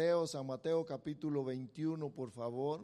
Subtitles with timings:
[0.00, 2.80] Mateo, San Mateo capítulo 21, por favor.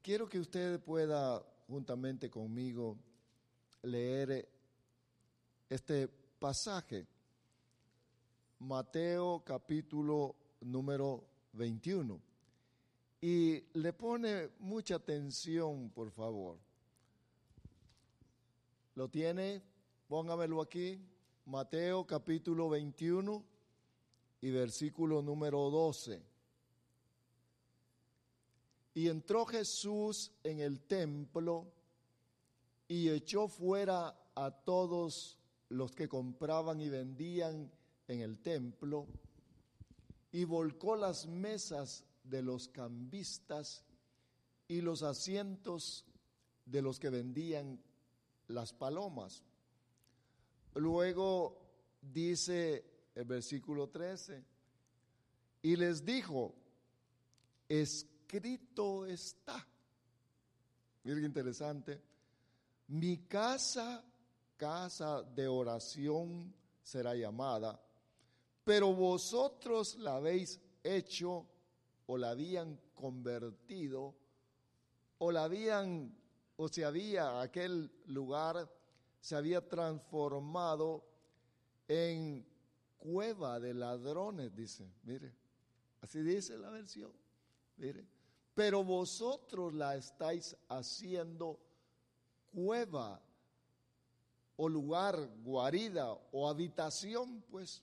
[0.00, 2.96] Quiero que usted pueda, juntamente conmigo,
[3.82, 4.48] leer
[5.68, 6.06] este
[6.38, 7.04] pasaje.
[8.60, 11.24] Mateo capítulo número
[11.54, 12.20] 21.
[13.20, 16.60] Y le pone mucha atención, por favor.
[18.94, 19.64] ¿Lo tiene?
[20.06, 21.00] Póngamelo aquí.
[21.44, 23.55] Mateo capítulo 21
[24.46, 26.22] y versículo número 12.
[28.94, 31.72] Y entró Jesús en el templo
[32.86, 35.36] y echó fuera a todos
[35.68, 37.72] los que compraban y vendían
[38.06, 39.08] en el templo
[40.30, 43.84] y volcó las mesas de los cambistas
[44.68, 46.04] y los asientos
[46.64, 47.82] de los que vendían
[48.46, 49.42] las palomas.
[50.76, 51.66] Luego
[52.00, 54.44] dice el versículo 13,
[55.62, 56.54] y les dijo,
[57.68, 59.66] escrito está.
[61.02, 62.00] Miren interesante.
[62.88, 64.04] Mi casa,
[64.56, 67.80] casa de oración será llamada,
[68.62, 71.46] pero vosotros la habéis hecho
[72.06, 74.14] o la habían convertido
[75.18, 76.14] o la habían
[76.56, 78.70] o se había aquel lugar
[79.20, 81.04] se había transformado
[81.88, 82.46] en
[82.98, 84.90] cueva de ladrones, dice.
[85.02, 85.34] Mire,
[86.00, 87.12] así dice la versión.
[87.76, 88.06] Mire,
[88.54, 91.60] pero vosotros la estáis haciendo
[92.52, 93.22] cueva
[94.56, 97.82] o lugar, guarida o habitación, pues,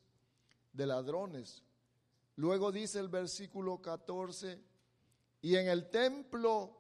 [0.72, 1.64] de ladrones.
[2.36, 4.60] Luego dice el versículo 14,
[5.42, 6.76] y en el templo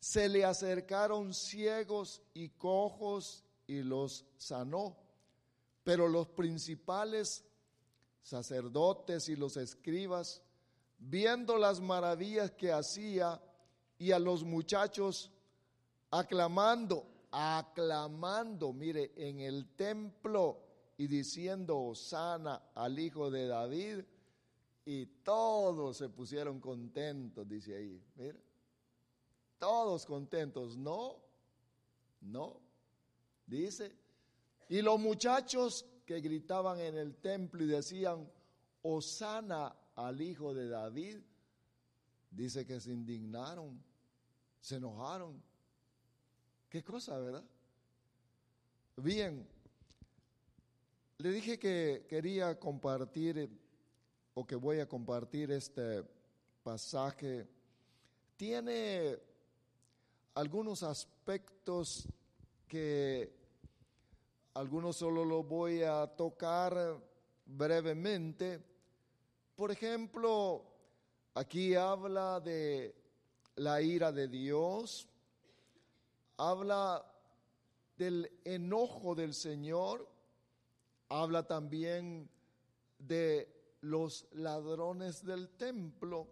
[0.00, 4.96] se le acercaron ciegos y cojos y los sanó.
[5.84, 7.44] Pero los principales
[8.22, 10.42] sacerdotes y los escribas,
[10.98, 13.40] viendo las maravillas que hacía
[13.98, 15.30] y a los muchachos
[16.10, 20.60] aclamando, aclamando, mire, en el templo
[20.96, 24.04] y diciendo sana al hijo de David,
[24.84, 28.52] y todos se pusieron contentos, dice ahí, mire
[29.62, 30.76] todos contentos.
[30.76, 31.22] No,
[32.20, 32.60] no.
[33.46, 33.96] Dice,
[34.72, 38.26] y los muchachos que gritaban en el templo y decían,
[38.80, 41.18] Osana al hijo de David,
[42.30, 43.84] dice que se indignaron,
[44.62, 45.42] se enojaron.
[46.70, 47.44] Qué cosa, ¿verdad?
[48.96, 49.46] Bien,
[51.18, 53.50] le dije que quería compartir
[54.32, 56.02] o que voy a compartir este
[56.62, 57.46] pasaje.
[58.38, 59.18] Tiene
[60.32, 62.08] algunos aspectos
[62.66, 63.41] que
[64.54, 66.98] algunos solo los voy a tocar
[67.46, 68.62] brevemente.
[69.56, 70.64] Por ejemplo,
[71.34, 72.94] aquí habla de
[73.56, 75.08] la ira de Dios,
[76.36, 77.04] habla
[77.96, 80.08] del enojo del Señor,
[81.08, 82.28] habla también
[82.98, 83.48] de
[83.80, 86.28] los ladrones del templo.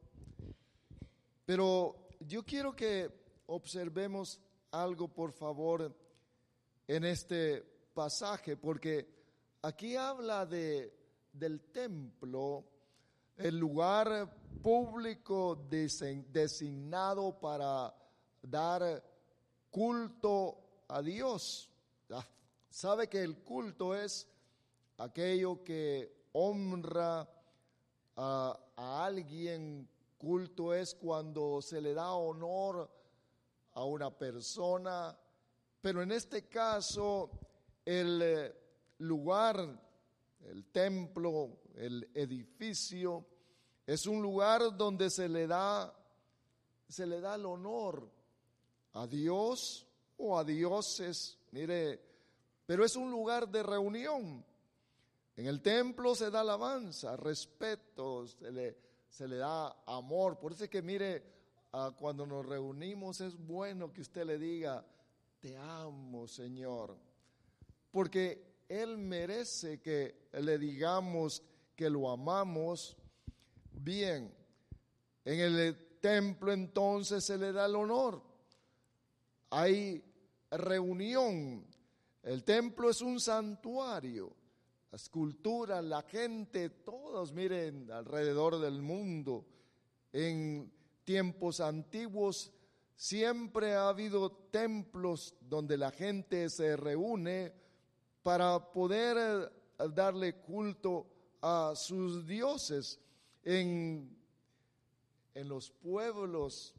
[1.47, 3.11] Pero yo quiero que
[3.47, 5.95] observemos algo, por favor,
[6.87, 9.09] en este pasaje, porque
[9.62, 10.93] aquí habla de,
[11.33, 12.65] del templo,
[13.37, 17.95] el lugar público designado para
[18.42, 19.03] dar
[19.71, 21.71] culto a Dios.
[22.69, 24.28] Sabe que el culto es
[24.98, 27.28] aquello que honra
[28.16, 29.89] a, a alguien,
[30.19, 32.89] culto es cuando se le da honor
[33.72, 35.19] a una persona,
[35.81, 37.31] pero en este caso
[37.91, 38.54] el eh,
[38.98, 39.59] lugar,
[40.47, 43.27] el templo, el edificio,
[43.84, 45.92] es un lugar donde se le da,
[46.89, 48.09] se le da el honor
[48.92, 49.89] a Dios
[50.19, 52.01] o a dioses, mire,
[52.65, 54.45] pero es un lugar de reunión.
[55.34, 58.77] En el templo se da alabanza, respeto, se le,
[59.09, 60.39] se le da amor.
[60.39, 61.25] Por eso es que mire,
[61.98, 64.87] cuando nos reunimos es bueno que usted le diga,
[65.41, 67.09] te amo Señor,
[67.91, 71.42] porque Él merece que le digamos
[71.75, 72.97] que lo amamos,
[73.83, 74.31] Bien,
[75.25, 78.22] en el templo entonces se le da el honor.
[79.51, 80.04] Hay
[80.51, 81.66] reunión.
[82.22, 84.37] El templo es un santuario.
[84.91, 89.47] Las culturas, la gente, todos miren alrededor del mundo.
[90.13, 90.71] En
[91.04, 92.53] tiempos antiguos
[92.95, 97.54] siempre ha habido templos donde la gente se reúne
[98.22, 99.51] para poder
[99.95, 101.07] darle culto
[101.41, 102.99] a sus dioses.
[103.43, 104.15] En,
[105.34, 106.75] en los pueblos,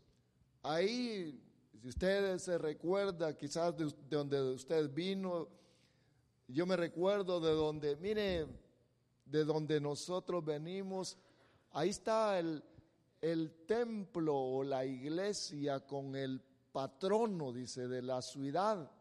[0.62, 1.42] ahí,
[1.82, 5.48] si usted se recuerda quizás de, donde usted vino,
[6.48, 8.46] yo me recuerdo de donde, mire,
[9.26, 11.18] de donde nosotros venimos,
[11.72, 12.64] ahí está el,
[13.22, 16.42] el templo o la iglesia con el
[16.72, 18.92] patrono, dice, de la ciudad.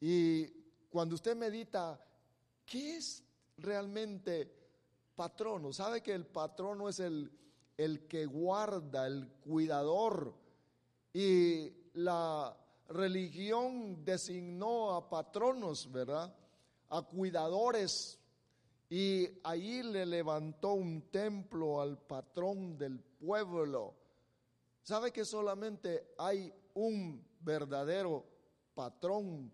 [0.00, 0.59] Y
[0.90, 2.04] cuando usted medita,
[2.66, 3.22] ¿qué es
[3.56, 4.52] realmente
[5.14, 5.72] patrono?
[5.72, 7.30] ¿Sabe que el patrono es el,
[7.76, 10.34] el que guarda, el cuidador?
[11.12, 12.56] Y la
[12.88, 16.34] religión designó a patronos, ¿verdad?
[16.88, 18.18] A cuidadores.
[18.88, 23.94] Y allí le levantó un templo al patrón del pueblo.
[24.82, 28.24] ¿Sabe que solamente hay un verdadero
[28.74, 29.52] patrón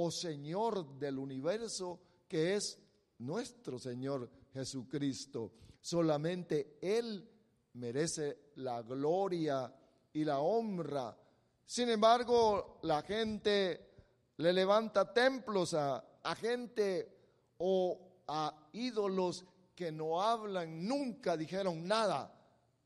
[0.00, 2.78] o Señor del universo que es
[3.18, 5.52] nuestro Señor Jesucristo?
[5.80, 7.28] Solamente Él
[7.74, 9.74] merece la gloria
[10.12, 11.16] y la honra.
[11.64, 13.88] Sin embargo, la gente
[14.36, 17.16] le levanta templos a, a gente
[17.58, 19.44] o a ídolos
[19.74, 22.34] que no hablan, nunca dijeron nada.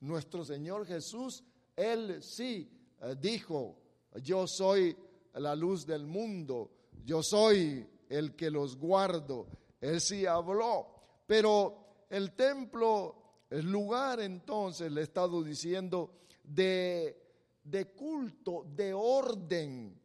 [0.00, 1.44] Nuestro Señor Jesús,
[1.76, 2.70] Él sí
[3.00, 3.78] eh, dijo,
[4.22, 4.96] yo soy
[5.34, 6.70] la luz del mundo,
[7.04, 9.46] yo soy el que los guardo.
[9.80, 10.94] Él sí habló,
[11.26, 16.10] pero el templo, el lugar entonces, le he estado diciendo,
[16.42, 17.16] de,
[17.64, 19.98] de culto, de orden.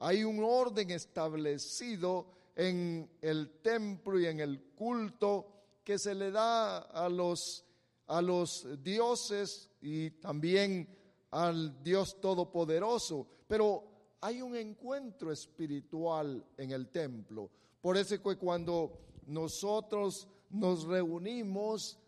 [0.00, 2.26] Hay un orden establecido
[2.56, 7.64] en el templo y en el culto que se le da a los,
[8.06, 10.88] a los dioses y también
[11.30, 13.26] al Dios Todopoderoso.
[13.46, 13.93] Pero
[14.24, 17.50] hay un encuentro espiritual en el templo.
[17.82, 21.98] Por eso que cuando nosotros nos reunimos,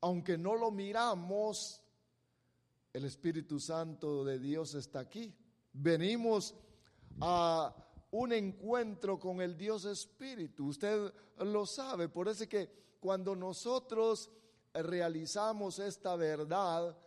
[0.00, 1.80] aunque no lo miramos,
[2.92, 5.32] el Espíritu Santo de Dios está aquí.
[5.72, 6.56] Venimos
[7.20, 7.72] a
[8.10, 10.66] un encuentro con el Dios Espíritu.
[10.66, 12.68] Usted lo sabe, por eso que
[12.98, 14.28] cuando nosotros
[14.74, 16.98] realizamos esta verdad,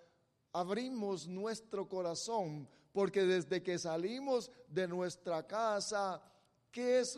[0.53, 6.21] abrimos nuestro corazón, porque desde que salimos de nuestra casa,
[6.71, 7.17] ¿qué es,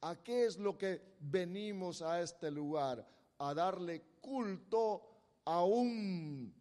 [0.00, 3.06] ¿a qué es lo que venimos a este lugar?
[3.38, 5.02] A darle culto
[5.44, 6.54] a un,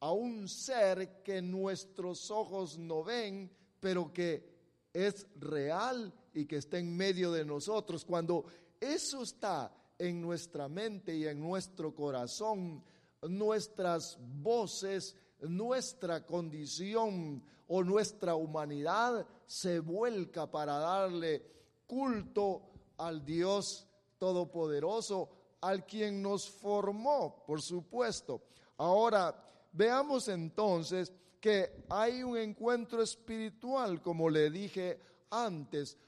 [0.00, 4.56] a un ser que nuestros ojos no ven, pero que
[4.92, 8.04] es real y que está en medio de nosotros.
[8.04, 8.44] Cuando
[8.80, 12.82] eso está en nuestra mente y en nuestro corazón,
[13.22, 21.42] nuestras voces, nuestra condición o nuestra humanidad se vuelca para darle
[21.86, 22.62] culto
[22.98, 23.86] al Dios
[24.18, 25.28] Todopoderoso,
[25.60, 28.42] al quien nos formó, por supuesto.
[28.78, 29.34] Ahora,
[29.72, 34.98] veamos entonces que hay un encuentro espiritual, como le dije
[35.30, 35.98] antes,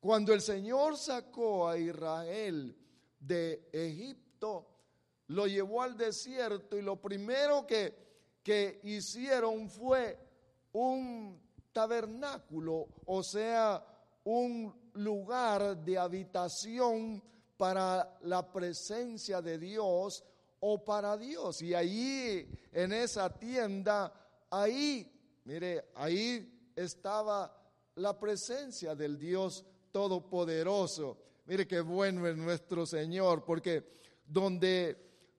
[0.00, 2.76] cuando el Señor sacó a Israel
[3.18, 4.66] de Egipto,
[5.28, 7.94] lo llevó al desierto y lo primero que,
[8.42, 10.25] que hicieron fue
[10.76, 11.40] un
[11.72, 13.82] tabernáculo, o sea,
[14.24, 17.22] un lugar de habitación
[17.56, 20.22] para la presencia de Dios
[20.60, 21.62] o para Dios.
[21.62, 24.12] Y ahí, en esa tienda,
[24.50, 25.10] ahí,
[25.44, 27.56] mire, ahí estaba
[27.94, 31.16] la presencia del Dios Todopoderoso.
[31.46, 33.82] Mire qué bueno es nuestro Señor, porque
[34.26, 34.94] donde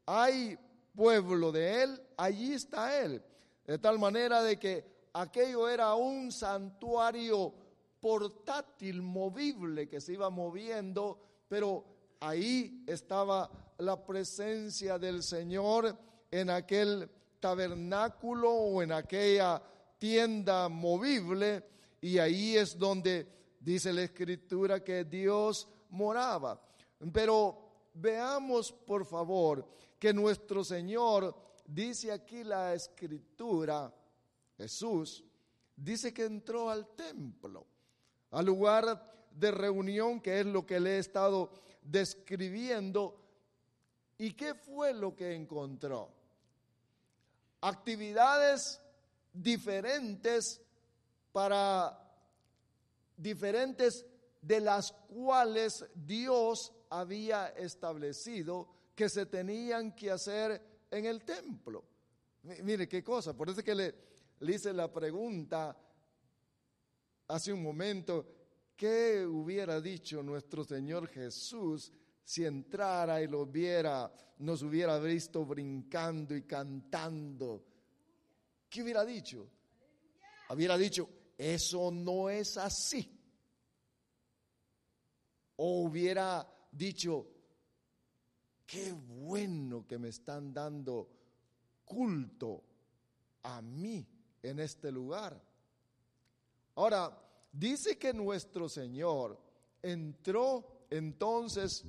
[0.08, 0.58] hay
[0.96, 3.22] pueblo de Él, allí está Él.
[3.67, 7.54] De tal manera de que aquello era un santuario
[8.00, 11.84] portátil, movible, que se iba moviendo, pero
[12.20, 15.98] ahí estaba la presencia del Señor
[16.32, 17.10] en aquel
[17.40, 19.62] tabernáculo o en aquella
[19.98, 21.64] tienda movible,
[22.02, 26.58] y ahí es donde Dice la escritura que Dios moraba.
[27.12, 29.68] Pero veamos por favor
[30.00, 33.94] que nuestro Señor, dice aquí la escritura,
[34.58, 35.24] Jesús,
[35.76, 37.66] dice que entró al templo,
[38.32, 43.24] al lugar de reunión, que es lo que le he estado describiendo.
[44.18, 46.12] ¿Y qué fue lo que encontró?
[47.62, 48.82] Actividades
[49.32, 50.62] diferentes
[51.32, 52.04] para
[53.16, 54.06] diferentes
[54.42, 61.84] de las cuales Dios había establecido que se tenían que hacer en el templo.
[62.64, 64.07] Mire qué cosa, por eso que le,
[64.39, 65.75] le hice la pregunta
[67.27, 68.25] hace un momento,
[68.75, 71.91] ¿qué hubiera dicho nuestro Señor Jesús
[72.24, 77.63] si entrara y lo viera, nos hubiera visto brincando y cantando?
[78.70, 79.50] ¿Qué hubiera dicho?
[80.50, 83.13] Hubiera dicho, eso no es así.
[85.58, 87.27] O hubiera dicho,
[88.65, 91.10] qué bueno que me están dando
[91.84, 92.63] culto
[93.44, 94.06] a mí
[94.48, 95.42] en este lugar.
[96.75, 97.18] Ahora,
[97.51, 99.39] dice que nuestro Señor
[99.82, 101.84] entró entonces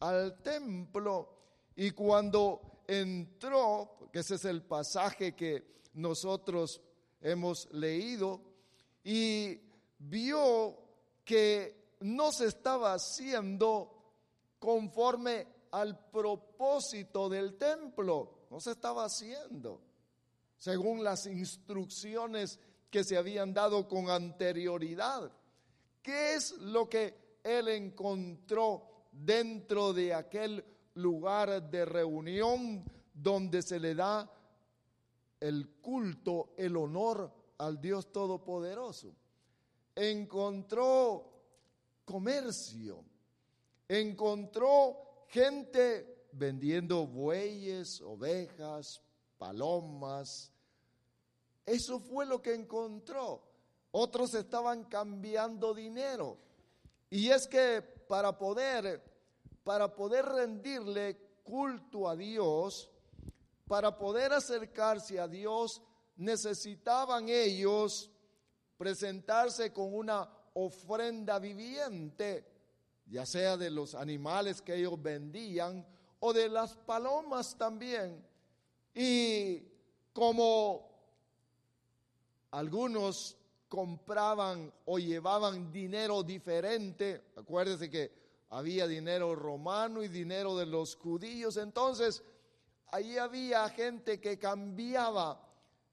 [0.00, 1.28] al templo
[1.76, 6.80] y cuando entró, que ese es el pasaje que nosotros
[7.20, 8.40] hemos leído,
[9.04, 9.58] y
[9.98, 10.76] vio
[11.24, 13.92] que no se estaba haciendo
[14.58, 19.91] conforme al propósito del templo, no se estaba haciendo
[20.62, 25.32] según las instrucciones que se habían dado con anterioridad.
[26.00, 30.64] ¿Qué es lo que él encontró dentro de aquel
[30.94, 34.32] lugar de reunión donde se le da
[35.40, 39.16] el culto, el honor al Dios Todopoderoso?
[39.96, 41.42] Encontró
[42.04, 43.04] comercio,
[43.88, 49.02] encontró gente vendiendo bueyes, ovejas,
[49.38, 50.51] palomas,
[51.66, 53.42] eso fue lo que encontró.
[53.90, 56.38] Otros estaban cambiando dinero.
[57.10, 59.02] Y es que para poder,
[59.62, 62.90] para poder rendirle culto a Dios,
[63.66, 65.82] para poder acercarse a Dios,
[66.16, 68.10] necesitaban ellos
[68.76, 72.46] presentarse con una ofrenda viviente,
[73.06, 75.86] ya sea de los animales que ellos vendían
[76.20, 78.24] o de las palomas también.
[78.94, 79.62] Y
[80.12, 80.91] como
[82.52, 83.36] algunos
[83.68, 87.22] compraban o llevaban dinero diferente.
[87.36, 88.12] Acuérdense que
[88.50, 91.56] había dinero romano y dinero de los judíos.
[91.56, 92.22] Entonces,
[92.88, 95.40] ahí había gente que cambiaba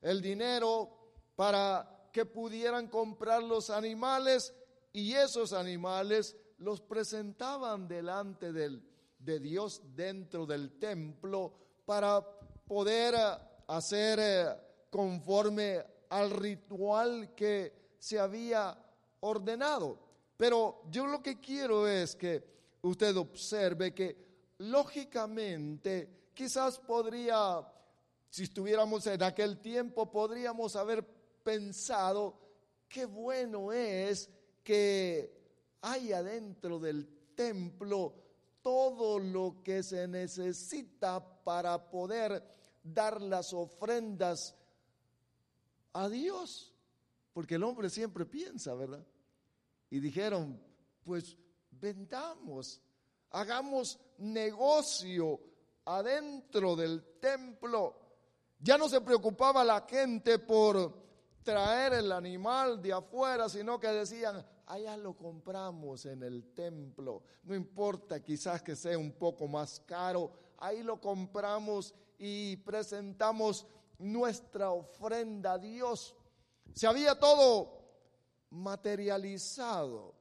[0.01, 0.89] el dinero
[1.35, 4.53] para que pudieran comprar los animales
[4.91, 8.83] y esos animales los presentaban delante del,
[9.17, 11.53] de Dios dentro del templo
[11.85, 12.21] para
[12.67, 13.15] poder
[13.67, 14.47] hacer eh,
[14.89, 18.77] conforme al ritual que se había
[19.21, 19.99] ordenado.
[20.37, 22.43] Pero yo lo que quiero es que
[22.81, 27.61] usted observe que lógicamente quizás podría,
[28.29, 31.05] si estuviéramos en aquel tiempo, podríamos haber
[31.43, 32.39] pensado
[32.87, 34.29] qué bueno es
[34.63, 35.39] que
[35.81, 38.13] haya dentro del templo
[38.61, 42.43] todo lo que se necesita para poder
[42.83, 44.55] dar las ofrendas
[45.93, 46.74] a Dios,
[47.34, 49.05] porque el hombre siempre piensa, ¿verdad?
[49.89, 50.62] Y dijeron,
[51.03, 51.38] pues
[51.72, 52.81] vendamos,
[53.31, 55.39] hagamos negocio
[55.86, 57.96] adentro del templo.
[58.60, 60.93] Ya no se preocupaba la gente por
[61.43, 67.24] traer el animal de afuera, sino que decían, allá lo compramos en el templo.
[67.43, 73.65] No importa quizás que sea un poco más caro, ahí lo compramos y presentamos
[74.00, 76.15] nuestra ofrenda a Dios.
[76.74, 77.79] Se había todo
[78.50, 80.15] materializado.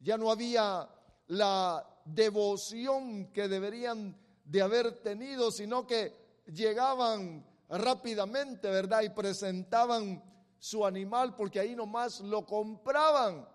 [0.00, 0.88] Ya no había
[1.28, 9.02] la devoción que deberían de haber tenido, sino que llegaban rápidamente, ¿verdad?
[9.02, 10.22] Y presentaban
[10.58, 13.48] su animal porque ahí nomás lo compraban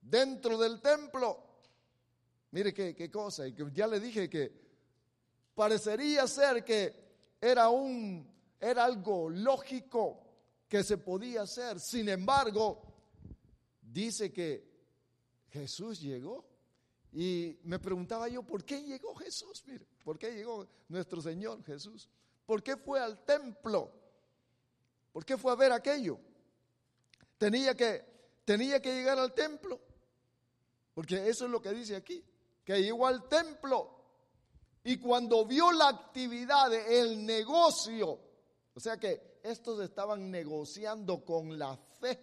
[0.00, 1.44] dentro del templo.
[2.50, 4.52] Mire qué, qué cosa, ya le dije que
[5.54, 7.06] parecería ser que
[7.40, 10.22] era un era algo lógico
[10.68, 11.78] que se podía hacer.
[11.80, 12.82] Sin embargo,
[13.80, 14.76] dice que
[15.50, 16.44] Jesús llegó.
[17.12, 19.64] Y me preguntaba yo, ¿por qué llegó Jesús?
[19.66, 22.10] Mire, ¿por qué llegó nuestro Señor Jesús?
[22.44, 23.90] ¿Por qué fue al templo?
[25.12, 26.18] ¿Por qué fue a ver aquello?
[27.38, 28.04] Tenía que,
[28.44, 29.80] tenía que llegar al templo.
[30.92, 32.22] Porque eso es lo que dice aquí,
[32.64, 33.96] que llegó al templo.
[34.84, 38.25] Y cuando vio la actividad, el negocio
[38.76, 42.20] o sea que estos estaban negociando con la fe,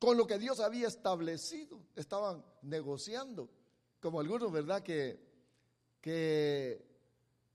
[0.00, 1.80] con lo que Dios había establecido.
[1.94, 3.48] Estaban negociando,
[4.00, 4.82] como algunos, ¿verdad?
[4.82, 5.16] Que,
[6.00, 6.84] que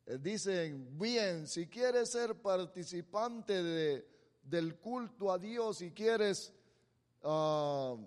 [0.05, 4.07] eh, dicen, bien, si quieres ser participante de,
[4.43, 6.53] del culto a Dios, si quieres,
[7.23, 7.97] ah,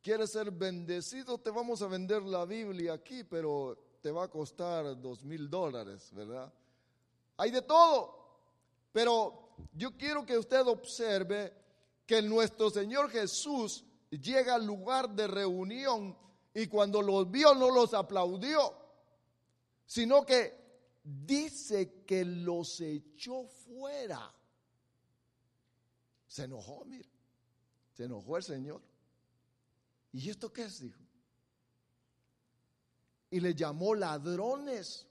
[0.00, 4.98] quieres ser bendecido, te vamos a vender la Biblia aquí, pero te va a costar
[4.98, 6.50] dos mil dólares, ¿verdad?
[7.36, 8.19] Hay de todo,
[8.92, 11.52] pero yo quiero que usted observe
[12.06, 16.16] que nuestro Señor Jesús llega al lugar de reunión
[16.52, 18.74] y cuando los vio no los aplaudió,
[19.86, 20.58] sino que
[21.02, 24.34] dice que los echó fuera.
[26.26, 27.08] Se enojó, mire.
[27.92, 28.80] Se enojó el Señor.
[30.12, 30.80] ¿Y esto qué es?
[30.80, 31.00] Dijo.
[33.30, 35.06] Y le llamó ladrones.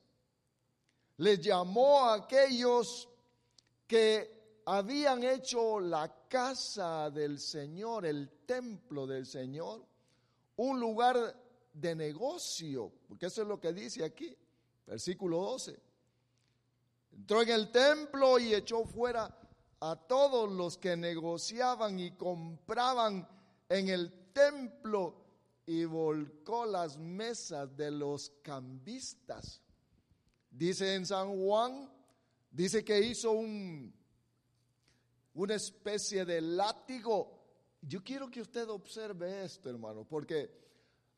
[1.17, 3.09] Les llamó a aquellos
[3.89, 9.83] que habían hecho la casa del Señor, el templo del Señor,
[10.57, 11.35] un lugar
[11.73, 14.37] de negocio, porque eso es lo que dice aquí.
[14.85, 15.79] Versículo 12.
[17.13, 19.35] Entró en el templo y echó fuera
[19.79, 23.27] a todos los que negociaban y compraban
[23.69, 25.15] en el templo
[25.65, 29.63] y volcó las mesas de los cambistas.
[30.51, 31.89] Dice en San Juan,
[32.51, 33.93] dice que hizo un,
[35.33, 37.39] una especie de látigo.
[37.81, 40.49] Yo quiero que usted observe esto, hermano, porque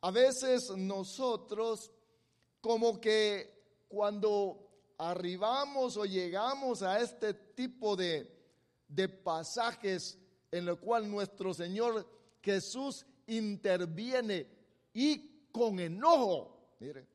[0.02, 1.92] a veces nosotros
[2.60, 8.32] como que cuando arribamos o llegamos a este tipo de,
[8.88, 10.18] de pasajes
[10.52, 12.08] en lo cual nuestro Señor
[12.42, 14.48] Jesús interviene
[14.94, 17.08] y con enojo, mire,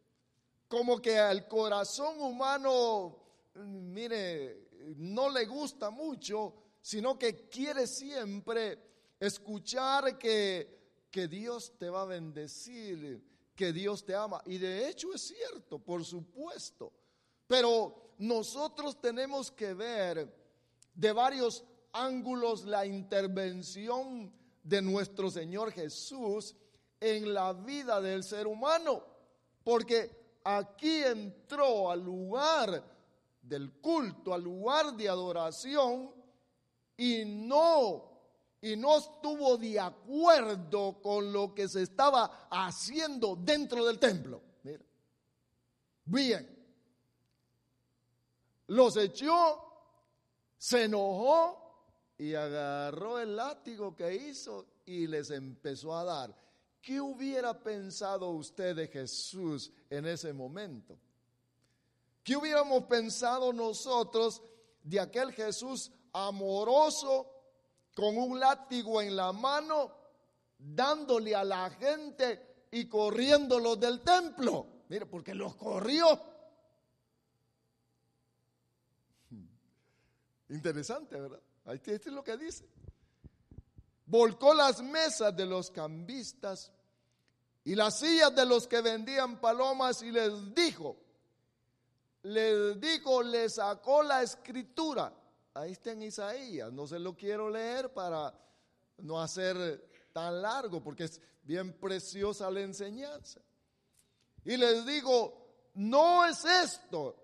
[0.69, 3.17] como que al corazón humano,
[3.65, 8.79] mire, no le gusta mucho, sino que quiere siempre
[9.19, 13.23] escuchar que, que Dios te va a bendecir,
[13.55, 14.43] que Dios te ama.
[14.47, 16.93] Y de hecho es cierto, por supuesto.
[17.47, 20.33] Pero nosotros tenemos que ver
[20.95, 26.55] de varios ángulos la intervención de nuestro Señor Jesús
[27.01, 29.05] en la vida del ser humano.
[29.63, 32.96] Porque aquí entró al lugar
[33.49, 36.11] del culto, al lugar de adoración
[36.97, 38.17] y no
[38.61, 44.43] y no estuvo de acuerdo con lo que se estaba haciendo dentro del templo.
[44.63, 44.85] Mira.
[46.05, 46.57] Bien.
[48.69, 49.63] Los echó,
[50.59, 56.37] se enojó y agarró el látigo que hizo y les empezó a dar.
[56.81, 60.99] ¿Qué hubiera pensado usted de Jesús en ese momento?
[62.27, 64.43] ¿Qué hubiéramos pensado nosotros
[64.83, 67.31] de aquel Jesús amoroso
[67.95, 69.93] con un látigo en la mano,
[70.59, 74.67] dándole a la gente y corriéndolos del templo.
[74.89, 76.21] Mire, porque los corrió.
[80.49, 81.41] Interesante, ¿verdad?
[81.67, 82.69] Ahí es lo que dice.
[84.05, 86.73] Volcó las mesas de los cambistas
[87.63, 91.06] y las sillas de los que vendían palomas y les dijo,
[92.27, 95.13] les dijo, le sacó la escritura
[95.57, 96.73] ahí está en Isaías.
[96.73, 98.33] No se lo quiero leer para
[98.99, 103.41] no hacer tan largo, porque es bien preciosa la enseñanza.
[104.45, 107.17] Y les digo, no es esto,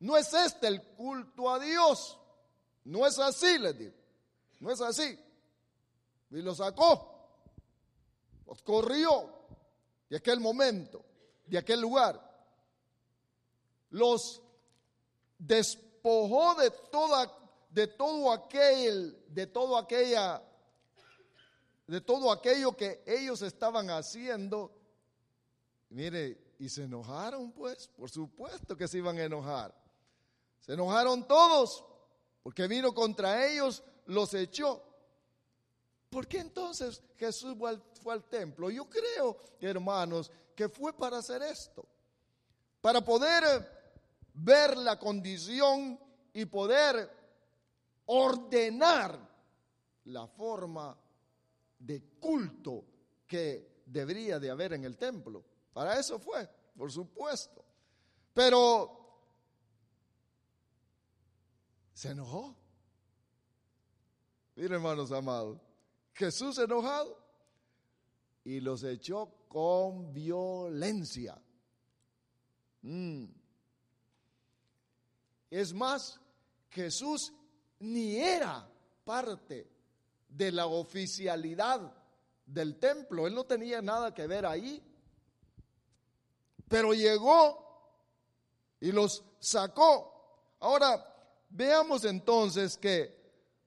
[0.00, 2.18] no es este el culto a Dios.
[2.84, 3.94] No es así, les digo.
[4.60, 5.18] No es así.
[6.30, 7.42] Y lo sacó,
[8.46, 9.32] los corrió
[10.08, 11.04] de aquel momento,
[11.46, 12.29] de aquel lugar.
[13.90, 14.42] Los
[15.38, 20.42] despojó de toda de todo aquel, de todo aquella,
[21.86, 24.76] de todo aquello que ellos estaban haciendo.
[25.90, 29.74] Mire, y se enojaron pues, por supuesto que se iban a enojar.
[30.60, 31.84] Se enojaron todos,
[32.42, 34.84] porque vino contra ellos, los echó.
[36.10, 38.68] ¿Por qué entonces Jesús fue al, fue al templo?
[38.68, 41.86] Yo creo, hermanos, que fue para hacer esto,
[42.80, 43.79] para poder
[44.42, 45.98] ver la condición
[46.32, 47.10] y poder
[48.06, 49.18] ordenar
[50.04, 50.96] la forma
[51.78, 52.84] de culto
[53.26, 55.44] que debería de haber en el templo.
[55.72, 57.64] Para eso fue, por supuesto.
[58.32, 59.00] Pero
[61.92, 62.56] se enojó.
[64.56, 65.58] Miren, hermanos amados,
[66.12, 67.18] Jesús enojado
[68.44, 71.40] y los echó con violencia.
[72.82, 73.39] Mm.
[75.50, 76.20] Es más,
[76.70, 77.32] Jesús
[77.80, 78.68] ni era
[79.04, 79.68] parte
[80.28, 81.92] de la oficialidad
[82.46, 83.26] del templo.
[83.26, 84.82] Él no tenía nada que ver ahí.
[86.68, 87.70] Pero llegó
[88.80, 90.56] y los sacó.
[90.60, 91.04] Ahora,
[91.48, 93.18] veamos entonces que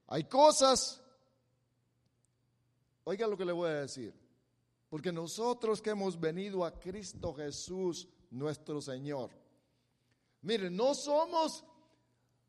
[0.08, 1.02] hay cosas,
[3.04, 4.14] oiga lo que le voy a decir,
[4.90, 9.32] porque nosotros que hemos venido a Cristo Jesús, nuestro Señor,
[10.42, 11.66] miren, no somos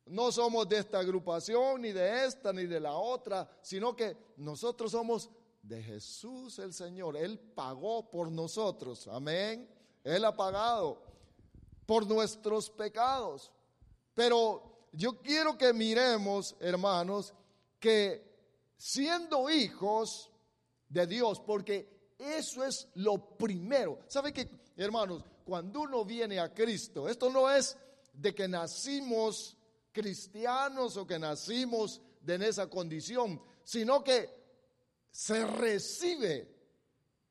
[0.06, 4.92] no somos de esta agrupación, ni de esta, ni de la otra, sino que nosotros
[4.92, 5.30] somos
[5.62, 7.16] de Jesús el Señor.
[7.16, 9.08] Él pagó por nosotros.
[9.08, 9.68] Amén.
[10.02, 11.02] Él ha pagado
[11.86, 13.50] por nuestros pecados.
[14.12, 17.32] Pero yo quiero que miremos, hermanos,
[17.80, 18.34] que
[18.76, 20.30] siendo hijos
[20.88, 24.00] de Dios, porque eso es lo primero.
[24.06, 25.24] ¿Sabe qué, hermanos?
[25.44, 27.76] Cuando uno viene a Cristo, esto no es
[28.12, 29.56] de que nacimos
[29.94, 34.28] cristianos o que nacimos en esa condición, sino que
[35.10, 36.52] se recibe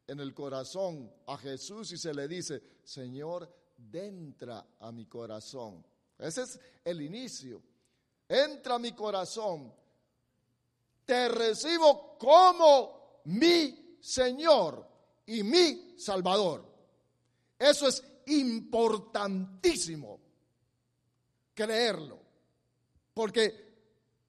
[0.08, 3.54] en el corazón a Jesús y se le dice, Señor,
[3.92, 5.86] entra a mi corazón.
[6.18, 7.62] Ese es el inicio.
[8.28, 9.74] Entra a mi corazón.
[11.06, 14.88] Te recibo como mi Señor
[15.26, 16.66] y mi Salvador.
[17.60, 20.20] Eso es importantísimo
[21.54, 22.23] creerlo.
[23.14, 23.74] Porque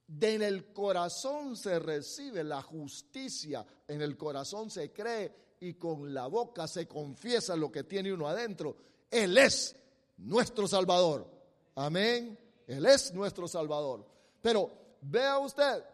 [0.06, 6.12] de en el corazón se recibe la justicia, en el corazón se cree y con
[6.12, 8.76] la boca se confiesa lo que tiene uno adentro.
[9.10, 9.74] Él es
[10.18, 11.26] nuestro Salvador.
[11.74, 12.38] Amén.
[12.66, 14.06] Él es nuestro Salvador.
[14.42, 14.70] Pero
[15.00, 15.84] vea usted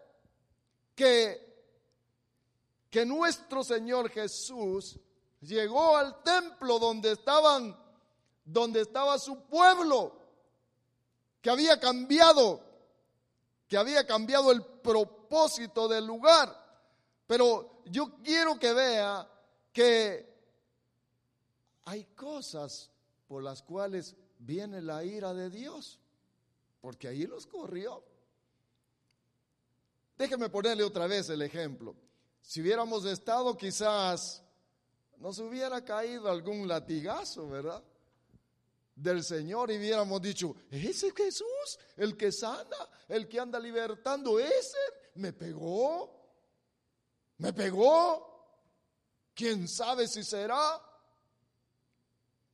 [0.94, 1.64] que,
[2.90, 4.98] que nuestro Señor Jesús
[5.40, 7.76] llegó al templo donde estaban,
[8.44, 10.18] donde estaba su pueblo,
[11.40, 12.69] que había cambiado
[13.70, 16.52] que había cambiado el propósito del lugar.
[17.24, 19.30] Pero yo quiero que vea
[19.72, 20.28] que
[21.84, 22.90] hay cosas
[23.28, 26.00] por las cuales viene la ira de Dios,
[26.80, 28.02] porque ahí los corrió.
[30.18, 31.94] Déjeme ponerle otra vez el ejemplo.
[32.42, 34.42] Si hubiéramos estado quizás,
[35.18, 37.84] nos hubiera caído algún latigazo, ¿verdad?
[39.00, 42.76] Del Señor y hubiéramos dicho, ese Jesús, el que sana,
[43.08, 44.78] el que anda libertando, ese
[45.14, 46.10] me pegó,
[47.38, 48.30] me pegó,
[49.34, 50.80] quién sabe si será,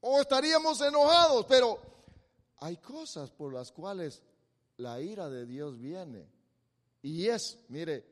[0.01, 1.81] o estaríamos enojados, pero
[2.59, 4.23] hay cosas por las cuales
[4.77, 6.29] la ira de Dios viene.
[7.03, 8.05] Y es, mire,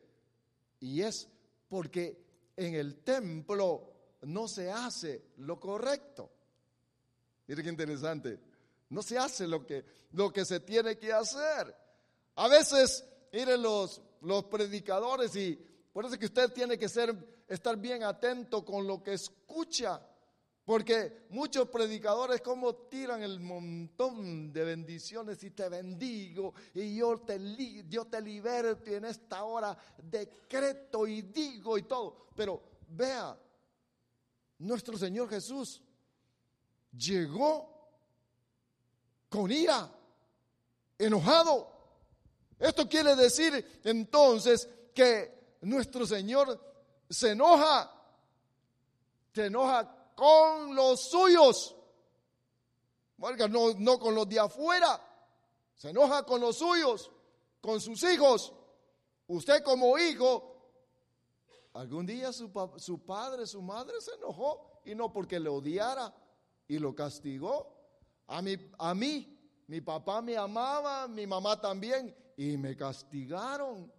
[0.81, 1.29] y es
[1.69, 3.93] porque en el templo
[4.23, 6.31] no se hace lo correcto.
[7.47, 8.41] Mire qué interesante.
[8.91, 11.75] No se hace lo que, lo que se tiene que hacer.
[12.37, 15.59] A veces, miren los, los predicadores y
[15.93, 17.15] por eso es que usted tiene que ser,
[17.49, 20.01] estar bien atento con lo que escucha.
[20.65, 27.39] Porque muchos predicadores como tiran el montón de bendiciones y te bendigo y yo te,
[27.87, 32.29] yo te liberto y en esta hora decreto y digo y todo.
[32.35, 33.39] Pero vea,
[34.59, 35.83] nuestro Señor Jesús
[36.97, 37.75] llegó
[39.29, 39.91] con ira,
[40.99, 41.71] enojado.
[42.59, 46.61] Esto quiere decir entonces que nuestro Señor
[47.11, 47.91] se enoja,
[49.33, 51.75] se enoja con los suyos,
[53.19, 55.01] no, no con los de afuera,
[55.75, 57.11] se enoja con los suyos,
[57.61, 58.53] con sus hijos.
[59.27, 60.55] Usted como hijo,
[61.73, 66.15] algún día su, su padre, su madre se enojó y no porque le odiara,
[66.69, 67.75] y lo castigó.
[68.27, 69.35] A mí, a mí,
[69.67, 73.93] mi papá me amaba, mi mamá también, y me castigaron.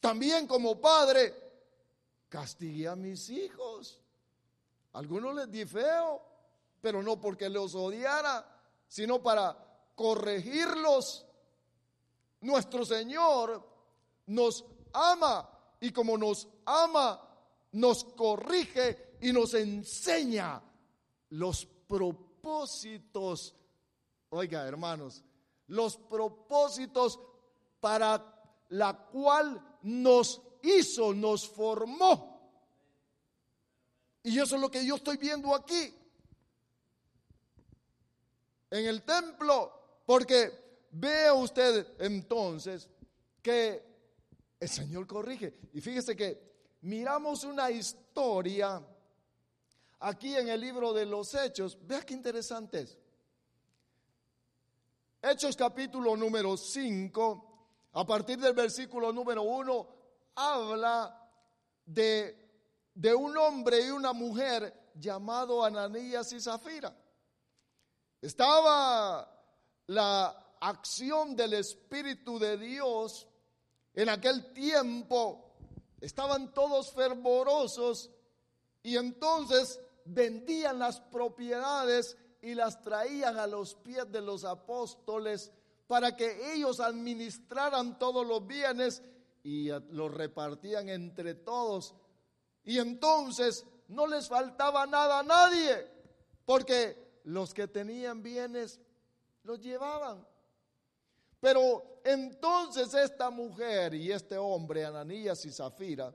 [0.00, 1.34] También como padre,
[2.28, 4.00] castigué a mis hijos.
[4.92, 6.22] Algunos les di feo,
[6.80, 8.46] pero no porque los odiara,
[8.86, 9.56] sino para
[9.94, 11.26] corregirlos.
[12.40, 13.66] Nuestro Señor
[14.26, 15.48] nos ama
[15.80, 17.20] y como nos ama,
[17.72, 20.62] nos corrige y nos enseña
[21.30, 23.54] los propósitos,
[24.30, 25.24] oiga hermanos,
[25.66, 27.18] los propósitos
[27.80, 28.34] para
[28.70, 32.38] la cual nos hizo, nos formó.
[34.22, 35.94] Y eso es lo que yo estoy viendo aquí,
[38.70, 42.88] en el templo, porque vea usted entonces
[43.40, 43.82] que
[44.60, 45.54] el Señor corrige.
[45.72, 48.82] Y fíjese que miramos una historia
[50.00, 51.78] aquí en el libro de los Hechos.
[51.86, 52.98] Vea qué interesante es.
[55.20, 57.44] Hechos capítulo número 5,
[57.92, 59.88] a partir del versículo número 1,
[60.36, 61.28] habla
[61.84, 62.36] de,
[62.94, 66.96] de un hombre y una mujer llamado Ananías y Zafira.
[68.20, 69.28] Estaba
[69.88, 73.26] la acción del Espíritu de Dios
[73.94, 75.52] en aquel tiempo.
[76.00, 78.10] Estaban todos fervorosos
[78.82, 85.52] y entonces vendían las propiedades y las traían a los pies de los apóstoles
[85.86, 89.02] para que ellos administraran todos los bienes
[89.42, 91.94] y los repartían entre todos.
[92.64, 95.90] Y entonces no les faltaba nada a nadie,
[96.44, 98.80] porque los que tenían bienes
[99.44, 100.26] los llevaban.
[101.40, 106.12] Pero entonces esta mujer y este hombre, Ananías y Zafira,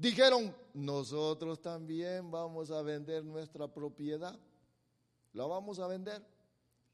[0.00, 4.38] dijeron, nosotros también vamos a vender nuestra propiedad,
[5.34, 6.24] la vamos a vender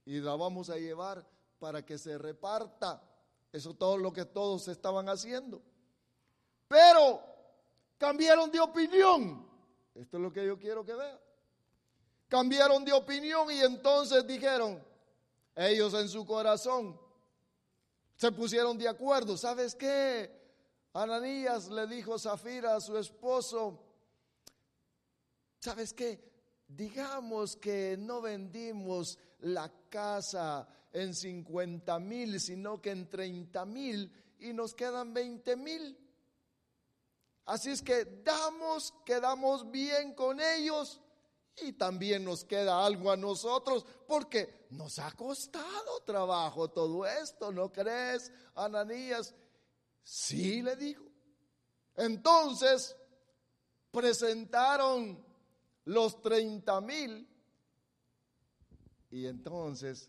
[0.05, 1.25] y la vamos a llevar
[1.61, 3.01] para que se reparta.
[3.53, 5.63] Eso es todo lo que todos estaban haciendo.
[6.67, 7.23] Pero
[7.97, 9.47] cambiaron de opinión.
[9.95, 11.19] Esto es lo que yo quiero que vean.
[12.29, 14.83] Cambiaron de opinión y entonces dijeron,
[15.55, 16.99] ellos en su corazón
[18.17, 19.37] se pusieron de acuerdo.
[19.37, 20.46] ¿Sabes qué?
[20.97, 23.79] Ananías le dijo Zafira a su esposo,
[25.61, 26.19] ¿sabes qué?
[26.67, 34.55] Digamos que no vendimos la casa en 50 mil, sino que en 30 mil y
[34.55, 35.99] nos quedan 20 mil.
[37.45, 41.03] Así es que damos, quedamos bien con ellos
[41.61, 47.71] y también nos queda algo a nosotros porque nos ha costado trabajo todo esto, ¿no
[47.71, 49.35] crees, Ananías?
[50.07, 51.03] Sí, le dijo.
[51.97, 52.97] Entonces
[53.91, 55.21] presentaron
[55.87, 57.29] los 30 mil
[59.11, 60.09] y entonces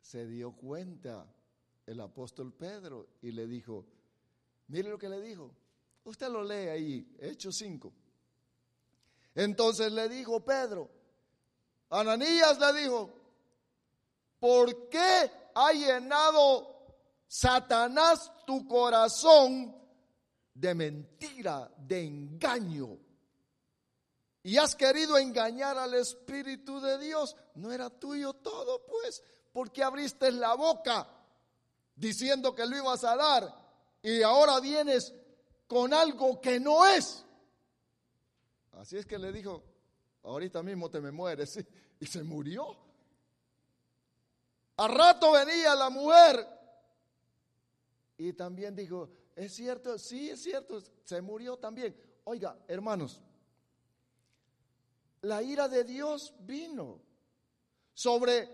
[0.00, 1.26] se dio cuenta
[1.86, 3.84] el apóstol Pedro y le dijo,
[4.68, 5.50] mire lo que le dijo,
[6.04, 7.92] usted lo lee ahí, Hechos 5.
[9.34, 10.88] Entonces le dijo Pedro,
[11.90, 13.12] Ananías le dijo,
[14.38, 16.73] ¿por qué ha llenado
[17.34, 19.74] Satanás tu corazón
[20.54, 22.96] de mentira, de engaño?
[24.44, 27.34] Y has querido engañar al Espíritu de Dios.
[27.56, 29.20] No era tuyo todo, pues.
[29.52, 31.08] porque abriste la boca
[31.96, 33.52] diciendo que lo ibas a dar?
[34.00, 35.12] Y ahora vienes
[35.66, 37.24] con algo que no es.
[38.74, 39.60] Así es que le dijo,
[40.22, 41.58] ahorita mismo te me mueres.
[41.98, 42.76] Y se murió.
[44.76, 46.54] A rato venía la mujer.
[48.16, 51.96] Y también dijo, es cierto, sí, es cierto, se murió también.
[52.24, 53.20] Oiga, hermanos,
[55.22, 57.00] la ira de Dios vino
[57.92, 58.48] sobre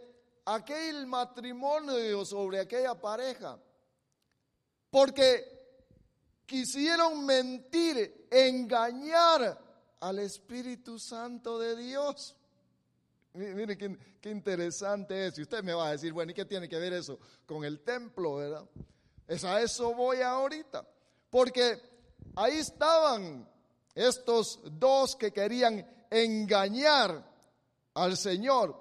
[0.45, 3.59] aquel matrimonio, sobre aquella pareja,
[4.91, 5.61] porque
[6.47, 9.59] quisieron mentir, engañar
[10.01, 12.37] al Espíritu Santo de Dios.
[13.35, 15.39] Mire qué, interesante es.
[15.39, 17.81] Y usted me va a decir, bueno, ¿y qué tiene que ver eso con el
[17.81, 18.69] templo, verdad?
[19.31, 20.85] Es a eso voy ahorita.
[21.31, 21.81] Porque
[22.35, 23.49] ahí estaban
[23.95, 27.25] estos dos que querían engañar
[27.95, 28.77] al Señor.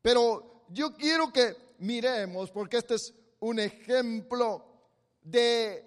[0.00, 4.64] Pero yo quiero que miremos, porque este es un ejemplo
[5.20, 5.84] de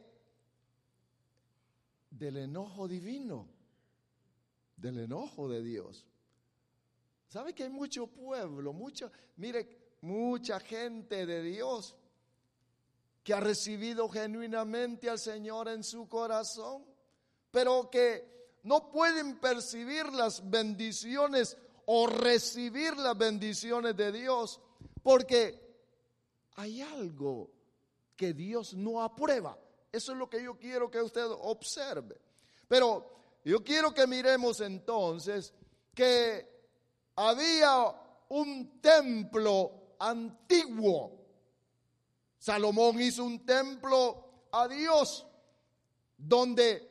[2.11, 3.47] del enojo divino,
[4.77, 6.05] del enojo de Dios.
[7.27, 11.95] ¿Sabe que hay mucho pueblo, mucha, mire, mucha gente de Dios
[13.23, 16.85] que ha recibido genuinamente al Señor en su corazón,
[17.51, 24.59] pero que no pueden percibir las bendiciones o recibir las bendiciones de Dios
[25.01, 25.69] porque
[26.55, 27.51] hay algo
[28.15, 29.57] que Dios no aprueba.
[29.91, 32.19] Eso es lo que yo quiero que usted observe.
[32.67, 35.53] Pero yo quiero que miremos entonces
[35.95, 36.47] que
[37.15, 37.95] había
[38.29, 41.18] un templo antiguo.
[42.39, 45.27] Salomón hizo un templo a Dios
[46.17, 46.89] donde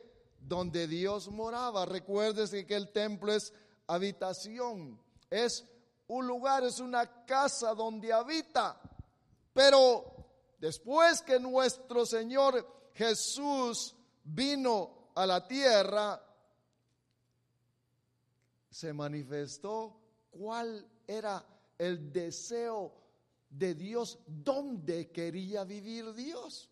[0.49, 1.85] donde Dios moraba.
[1.85, 3.53] Recuérdese que el templo es
[3.87, 5.65] habitación, es
[6.07, 8.81] un lugar, es una casa donde habita.
[9.53, 10.25] Pero
[10.57, 16.21] después que nuestro Señor Jesús vino a la tierra,
[18.69, 19.99] se manifestó
[20.31, 21.45] cuál era
[21.77, 22.93] el deseo
[23.49, 26.69] de Dios, dónde quería vivir Dios.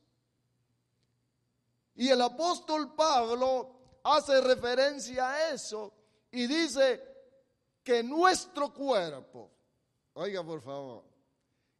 [1.96, 5.92] Y el apóstol Pablo hace referencia a eso
[6.32, 7.02] y dice
[7.84, 9.50] que nuestro cuerpo,
[10.14, 11.04] oiga por favor,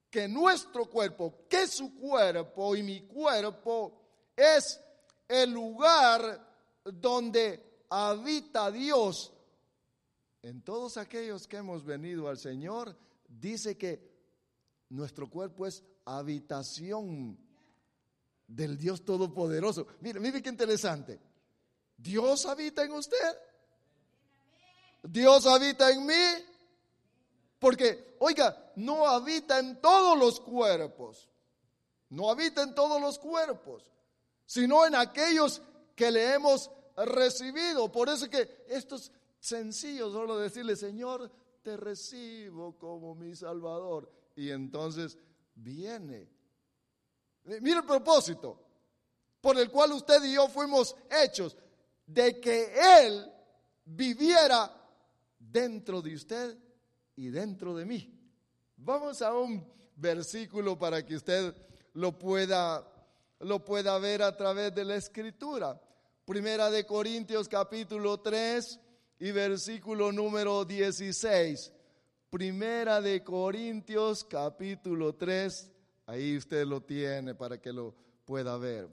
[0.10, 4.02] que nuestro cuerpo, que su cuerpo y mi cuerpo
[4.36, 4.80] es
[5.28, 6.48] el lugar
[6.84, 9.34] donde habita Dios.
[10.42, 12.96] En todos aquellos que hemos venido al Señor,
[13.28, 14.07] dice que
[14.90, 17.38] nuestro cuerpo es habitación
[18.48, 19.88] del Dios Todopoderoso.
[20.00, 21.20] Mire, mire qué interesante.
[21.98, 23.38] Dios habita en usted.
[25.04, 26.46] Dios habita en mí.
[27.60, 31.28] Porque, oiga, no habita en todos los cuerpos.
[32.10, 33.92] No habita en todos los cuerpos,
[34.46, 35.62] sino en aquellos
[35.96, 37.92] que le hemos recibido.
[37.92, 41.30] Por eso que esto es sencillo, solo decirle, Señor,
[41.64, 44.10] te recibo como mi Salvador.
[44.38, 45.18] Y entonces
[45.54, 46.30] viene.
[47.44, 48.64] Mire el propósito
[49.42, 51.56] por el cual usted y yo fuimos hechos,
[52.06, 53.32] de que Él
[53.86, 54.74] viviera
[55.40, 56.58] dentro de usted
[57.16, 58.14] y dentro de mí.
[58.78, 61.56] Vamos a un versículo para que usted
[61.94, 62.86] lo pueda,
[63.40, 65.82] lo pueda ver a través de la escritura.
[66.26, 68.80] Primera de Corintios capítulo 3
[69.20, 71.74] y versículo número 16.
[72.30, 75.72] Primera de Corintios capítulo 3,
[76.08, 78.90] ahí usted lo tiene para que lo pueda ver.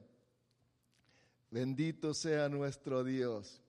[1.50, 3.60] Bendito sea nuestro Dios.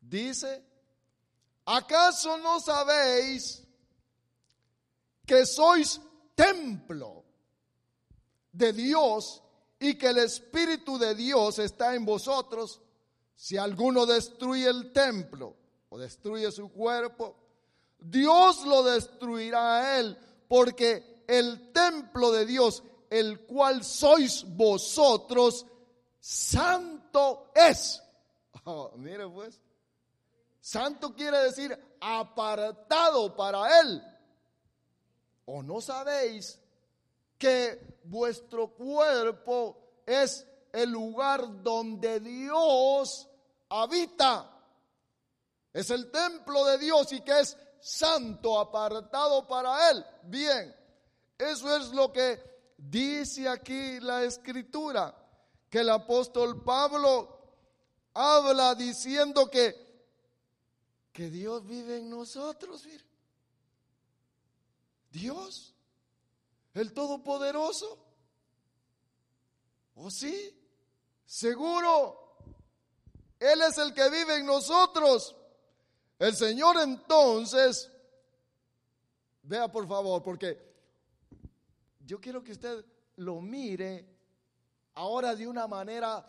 [0.00, 0.64] Dice,
[1.64, 3.62] ¿acaso no sabéis
[5.24, 6.00] que sois
[6.34, 7.24] templo
[8.50, 9.44] de Dios
[9.78, 12.80] y que el Espíritu de Dios está en vosotros?
[13.36, 15.65] Si alguno destruye el templo
[15.96, 17.36] destruye su cuerpo,
[17.98, 25.66] Dios lo destruirá a él, porque el templo de Dios, el cual sois vosotros,
[26.20, 28.02] santo es.
[28.68, 29.60] Oh, mire pues,
[30.60, 34.02] santo quiere decir apartado para él.
[35.44, 36.60] ¿O no sabéis
[37.38, 43.28] que vuestro cuerpo es el lugar donde Dios
[43.68, 44.55] habita?
[45.76, 50.02] Es el templo de Dios y que es santo, apartado para Él.
[50.22, 50.74] Bien,
[51.36, 52.40] eso es lo que
[52.78, 55.14] dice aquí la escritura,
[55.68, 57.28] que el apóstol Pablo
[58.14, 59.76] habla diciendo que,
[61.12, 62.82] que Dios vive en nosotros.
[65.10, 65.74] Dios,
[66.72, 67.98] el Todopoderoso.
[69.96, 70.58] ¿O sí?
[71.26, 72.38] Seguro.
[73.38, 75.36] Él es el que vive en nosotros.
[76.18, 77.90] El Señor entonces,
[79.42, 80.58] vea por favor, porque
[82.00, 82.84] yo quiero que usted
[83.16, 84.06] lo mire
[84.94, 86.24] ahora de una manera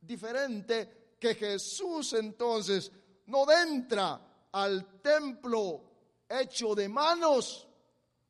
[0.00, 2.90] diferente, que Jesús entonces
[3.26, 5.82] no entra al templo
[6.28, 7.66] hecho de manos,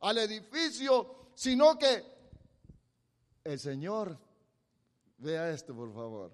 [0.01, 2.05] al edificio, sino que
[3.45, 4.19] el Señor,
[5.19, 6.33] vea esto por favor,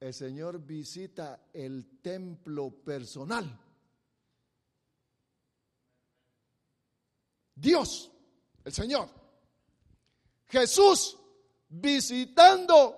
[0.00, 3.58] el Señor visita el templo personal.
[7.54, 8.10] Dios,
[8.64, 9.08] el Señor.
[10.46, 11.18] Jesús
[11.68, 12.96] visitando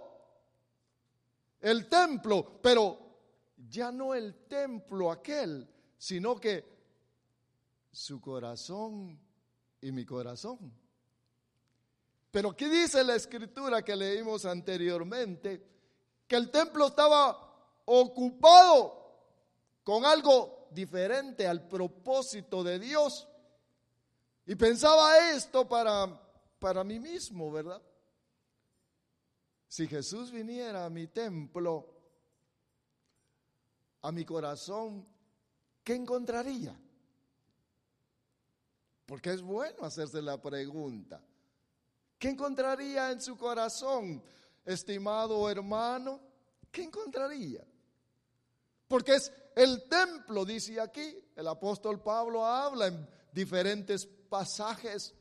[1.61, 2.99] el templo, pero
[3.69, 6.65] ya no el templo aquel, sino que
[7.91, 9.19] su corazón
[9.81, 10.73] y mi corazón.
[12.31, 15.67] Pero ¿qué dice la escritura que leímos anteriormente?
[16.31, 17.37] Que el templo estaba
[17.87, 19.01] ocupado
[19.83, 23.27] con algo diferente al propósito de Dios.
[24.47, 26.07] Y pensaba esto para,
[26.61, 27.83] para mí mismo, ¿verdad?
[29.67, 31.85] Si Jesús viniera a mi templo,
[34.03, 35.05] a mi corazón,
[35.83, 36.79] ¿qué encontraría?
[39.05, 41.21] Porque es bueno hacerse la pregunta.
[42.21, 44.23] ¿Qué encontraría en su corazón,
[44.65, 46.21] estimado hermano?
[46.71, 47.65] ¿Qué encontraría?
[48.89, 55.15] Porque es el templo, dice aquí, el apóstol Pablo habla en diferentes pasajes,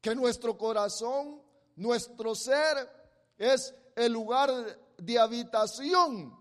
[0.00, 1.40] que nuestro corazón,
[1.76, 2.76] nuestro ser,
[3.38, 4.50] es el lugar
[4.96, 6.36] de habitación.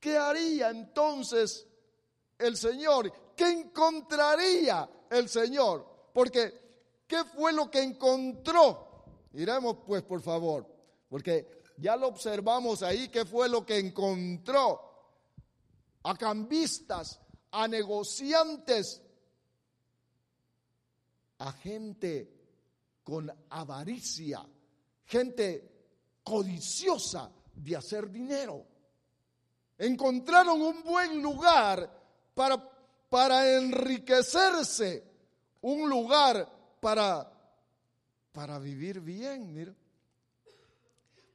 [0.00, 1.66] ¿Qué haría entonces
[2.38, 3.12] el Señor?
[3.36, 5.86] ¿Qué encontraría el Señor.
[6.12, 9.04] Porque, ¿qué fue lo que encontró?
[9.34, 10.66] Iremos pues, por favor,
[11.12, 14.80] porque ya lo observamos ahí, ¿qué fue lo que encontró?
[16.04, 19.02] A cambistas, a negociantes,
[21.36, 22.32] a gente
[23.04, 24.42] con avaricia,
[25.04, 28.64] gente codiciosa de hacer dinero.
[29.76, 31.94] Encontraron un buen lugar
[32.32, 32.56] para
[33.10, 35.04] para enriquecerse,
[35.60, 36.50] un lugar
[36.80, 37.30] para,
[38.32, 39.74] para vivir bien, mira,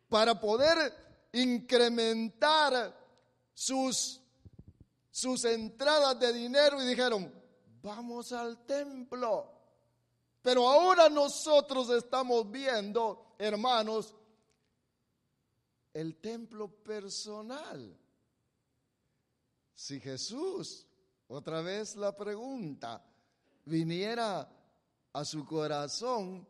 [0.10, 0.93] para poder
[1.34, 2.95] incrementar
[3.53, 4.22] sus,
[5.12, 7.32] sus entradas de dinero y dijeron,
[7.82, 9.53] vamos al templo.
[10.41, 14.16] Pero ahora nosotros estamos viendo, hermanos,
[15.93, 17.97] el templo personal.
[19.74, 20.86] Si Jesús,
[21.28, 23.03] otra vez la pregunta,
[23.66, 24.49] viniera
[25.14, 26.47] a su corazón,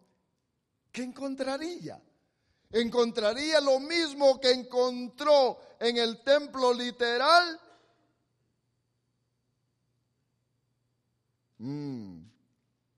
[0.91, 2.01] ¿qué encontraría?
[2.72, 7.59] ¿Encontraría lo mismo que encontró en el templo literal?
[11.59, 12.24] Mm,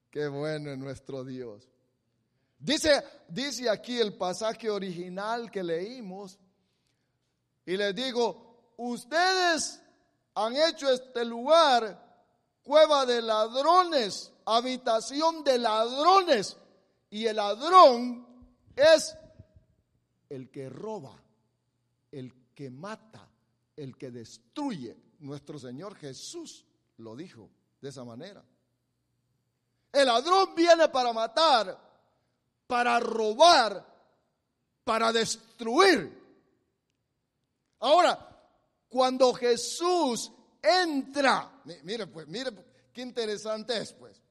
[0.10, 1.70] qué bueno es nuestro Dios.
[2.58, 6.38] Dice, dice aquí el pasaje original que leímos,
[7.66, 9.82] y les digo, ustedes
[10.34, 12.10] han hecho este lugar
[12.64, 16.58] cueva de ladrones, habitación de ladrones,
[17.12, 18.28] y el ladrón
[18.76, 19.16] es
[20.30, 21.16] el que roba,
[22.12, 23.28] el que mata,
[23.76, 24.96] el que destruye.
[25.20, 26.66] Nuestro Señor Jesús
[26.98, 27.50] lo dijo
[27.82, 28.44] de esa manera.
[29.92, 31.78] El ladrón viene para matar,
[32.68, 33.86] para robar,
[34.84, 36.18] para destruir.
[37.80, 38.30] Ahora,
[38.90, 42.52] cuando Jesús entra, mire pues, mire
[42.92, 44.22] qué interesante es pues,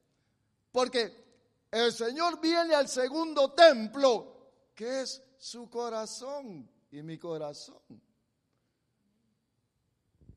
[0.71, 4.38] porque el Señor viene al segundo templo,
[4.79, 8.01] que es su corazón y mi corazón.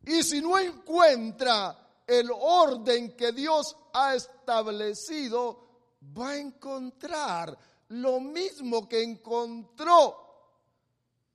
[0.05, 7.57] Y si no encuentra el orden que Dios ha establecido, va a encontrar
[7.91, 10.17] lo mismo que encontró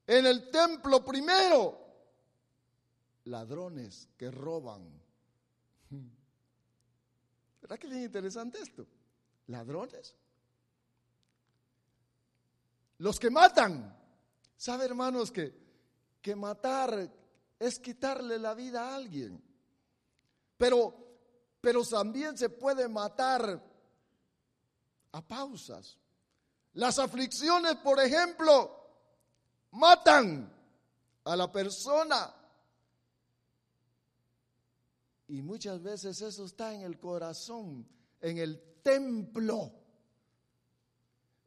[0.06, 1.80] en el templo primero.
[3.24, 5.02] Ladrones que roban.
[7.62, 8.86] ¿Verdad que es interesante esto?
[9.46, 10.14] Ladrones
[13.00, 13.96] los que matan.
[14.56, 15.54] ¿Sabe, hermanos, que,
[16.22, 17.12] que matar
[17.60, 19.42] es quitarle la vida a alguien?
[20.58, 20.96] Pero,
[21.62, 23.64] pero también se puede matar
[25.12, 25.98] a pausas.
[26.74, 28.72] Las aflicciones, por ejemplo,
[29.72, 30.52] matan
[31.24, 32.34] a la persona.
[35.28, 37.88] Y muchas veces eso está en el corazón,
[38.22, 39.87] en el templo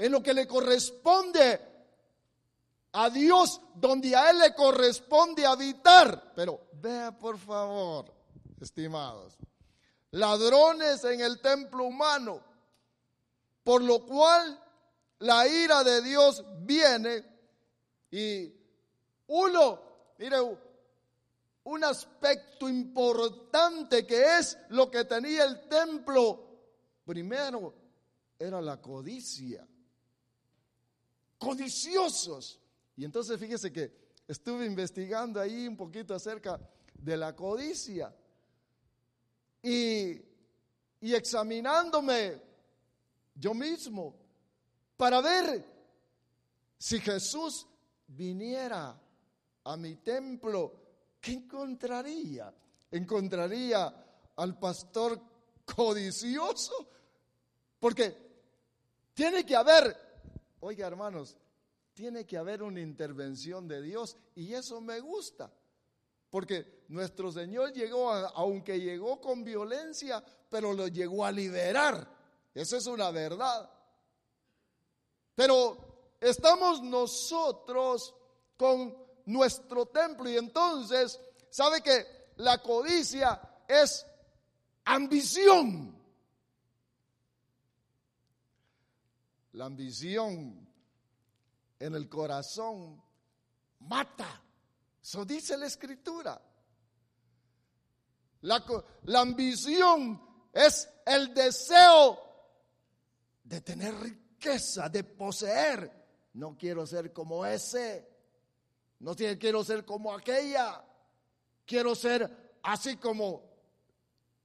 [0.01, 1.61] en lo que le corresponde
[2.93, 6.33] a Dios, donde a Él le corresponde habitar.
[6.35, 8.11] Pero vea por favor,
[8.59, 9.37] estimados,
[10.13, 12.43] ladrones en el templo humano,
[13.63, 14.59] por lo cual
[15.19, 17.23] la ira de Dios viene
[18.11, 18.51] y
[19.27, 19.81] uno,
[20.17, 20.39] mire,
[21.65, 26.41] un aspecto importante que es lo que tenía el templo,
[27.05, 27.75] primero
[28.39, 29.67] era la codicia
[31.41, 32.61] codiciosos.
[32.97, 33.91] Y entonces fíjese que
[34.29, 36.61] estuve investigando ahí un poquito acerca
[36.95, 38.15] de la codicia
[39.63, 40.11] y,
[41.01, 42.41] y examinándome
[43.35, 44.15] yo mismo
[44.97, 45.65] para ver
[46.77, 47.67] si Jesús
[48.07, 49.01] viniera
[49.65, 50.73] a mi templo,
[51.21, 52.55] ¿qué encontraría?
[52.91, 53.95] ¿Encontraría
[54.37, 55.21] al pastor
[55.65, 56.89] codicioso?
[57.79, 58.15] Porque
[59.15, 60.10] tiene que haber
[60.61, 61.37] Oiga, hermanos,
[61.95, 65.53] tiene que haber una intervención de Dios y eso me gusta.
[66.31, 72.09] Porque nuestro Señor llegó, aunque llegó con violencia, pero lo llegó a liberar.
[72.55, 73.69] Eso es una verdad.
[75.35, 78.15] Pero estamos nosotros
[78.57, 78.97] con
[79.27, 82.07] nuestro templo y entonces, ¿sabe que
[82.37, 84.07] la codicia es
[84.85, 86.00] ambición?
[89.53, 90.69] La ambición
[91.79, 93.03] en el corazón
[93.81, 94.43] mata.
[95.03, 96.41] Eso dice la escritura.
[98.43, 98.65] La,
[99.05, 102.19] la, ambición es el deseo
[103.45, 105.91] de tener riqueza, de poseer.
[106.35, 108.09] No quiero ser como ese.
[109.01, 110.85] No quiero ser como aquella.
[111.67, 113.43] Quiero ser así como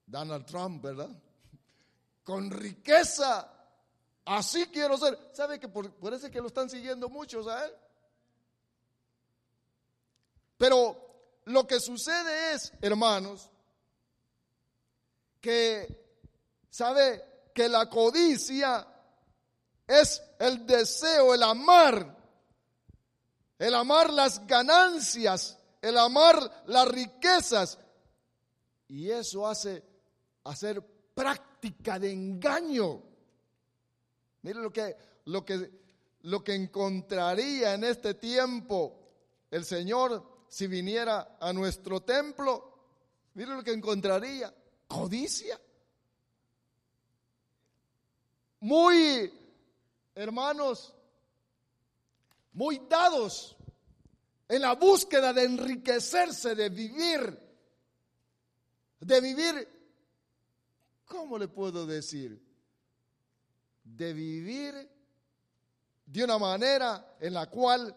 [0.05, 1.11] Donald Trump, ¿verdad?
[2.23, 3.54] Con riqueza
[4.25, 5.17] Así quiero ser.
[5.33, 7.71] ¿Sabe que por, eso que lo están siguiendo muchos a él?
[10.57, 13.51] Pero lo que sucede es, hermanos,
[15.39, 16.23] que,
[16.69, 17.51] ¿sabe?
[17.53, 18.87] Que la codicia
[19.85, 22.17] es el deseo, el amar,
[23.59, 27.77] el amar las ganancias, el amar las riquezas.
[28.87, 29.83] Y eso hace
[30.45, 30.81] hacer
[31.13, 33.14] práctica de engaño.
[34.45, 35.71] Mire lo que, lo que,
[36.21, 38.95] lo que encontraría en este tiempo
[39.49, 42.77] el Señor si viniera a nuestro templo.
[43.33, 44.53] Mire lo que encontraría.
[44.87, 45.59] Codicia.
[48.59, 49.33] Muy,
[50.13, 50.93] hermanos,
[52.53, 53.57] muy dados
[54.47, 57.39] en la búsqueda de enriquecerse, de vivir,
[58.99, 59.67] de vivir,
[61.05, 62.44] ¿cómo le puedo decir?
[63.95, 64.89] De vivir
[66.05, 67.95] de una manera en la cual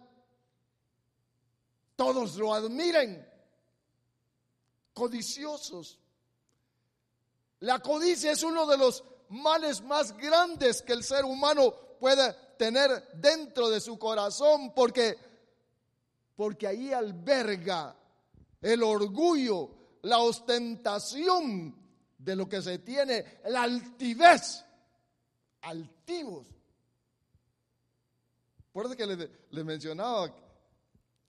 [1.97, 3.27] todos lo admiren,
[4.95, 5.99] codiciosos.
[7.61, 13.09] La codicia es uno de los males más grandes que el ser humano puede tener
[13.15, 15.19] dentro de su corazón porque
[16.39, 17.97] porque ahí alberga
[18.61, 21.75] el orgullo, la ostentación
[22.17, 24.65] de lo que se tiene, la altivez,
[25.63, 26.47] altivos.
[28.73, 30.35] Por eso que le, le mencionaba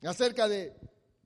[0.03, 0.75] acerca de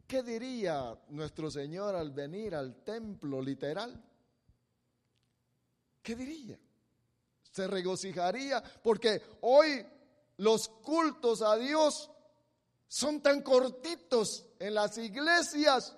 [0.08, 4.02] qué diría nuestro Señor al venir al templo literal.
[6.02, 6.60] ¿Qué diría?
[7.52, 9.86] Se regocijaría porque hoy
[10.38, 12.10] los cultos a Dios
[12.88, 15.96] son tan cortitos en las iglesias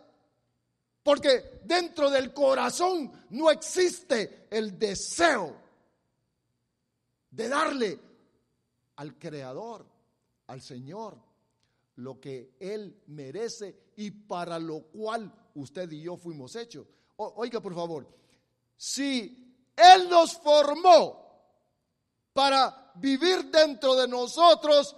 [1.04, 5.65] porque dentro del corazón no existe el deseo
[7.36, 8.00] de darle
[8.96, 9.86] al Creador,
[10.48, 11.18] al Señor,
[11.98, 16.88] lo que Él merece y para lo cual usted y yo fuimos hechos.
[17.18, 18.08] oiga, por favor,
[18.78, 21.26] si Él nos formó
[22.32, 24.96] para vivir dentro de nosotros,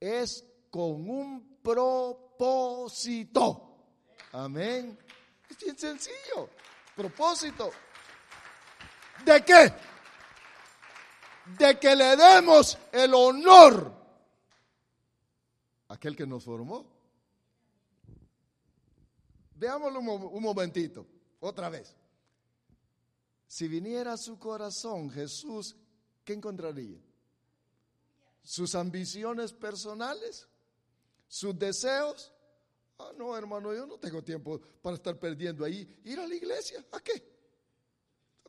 [0.00, 2.48] es con un propósito.
[4.32, 4.98] Amén.
[5.48, 6.50] Es bien sencillo.
[6.96, 7.70] Propósito.
[9.24, 9.72] ¿De qué?
[11.56, 13.92] De que le demos el honor
[15.88, 16.84] a aquel que nos formó.
[19.54, 21.06] Veámoslo un momentito,
[21.40, 21.96] otra vez.
[23.46, 25.74] Si viniera a su corazón Jesús,
[26.24, 27.00] ¿qué encontraría?
[28.42, 30.48] ¿Sus ambiciones personales?
[31.28, 32.32] sus deseos.
[32.98, 36.00] Ah, no, hermano, yo no tengo tiempo para estar perdiendo ahí.
[36.04, 37.37] Ir a la iglesia, ¿a qué?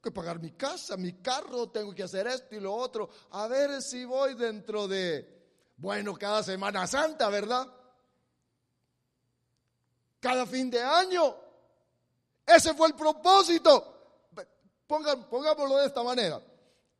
[0.01, 3.09] Que pagar mi casa, mi carro, tengo que hacer esto y lo otro.
[3.31, 7.67] A ver si voy dentro de, bueno, cada Semana Santa, ¿verdad?
[10.19, 11.35] Cada fin de año.
[12.45, 14.23] Ese fue el propósito.
[14.87, 16.41] pongámoslo de esta manera.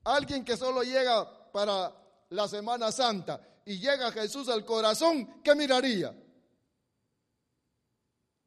[0.03, 1.93] Alguien que solo llega para
[2.29, 6.15] la Semana Santa y llega Jesús al corazón, ¿qué miraría?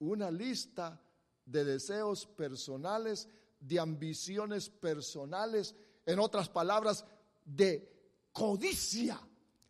[0.01, 1.01] Una lista
[1.45, 3.29] de deseos personales,
[3.63, 7.05] de ambiciones personales, en otras palabras,
[7.45, 7.89] de
[8.33, 9.21] codicia.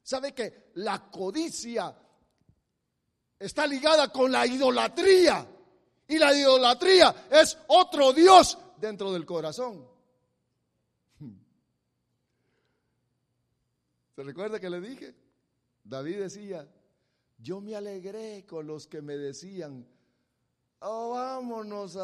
[0.02, 1.94] ¿Sabe que la codicia
[3.38, 5.46] está ligada con la idolatría?
[6.08, 9.86] Y la idolatría es otro Dios dentro del corazón.
[14.16, 15.14] ¿Se recuerda que le dije?
[15.84, 16.66] David decía,
[17.38, 19.86] yo me alegré con los que me decían,
[20.80, 21.96] oh, vámonos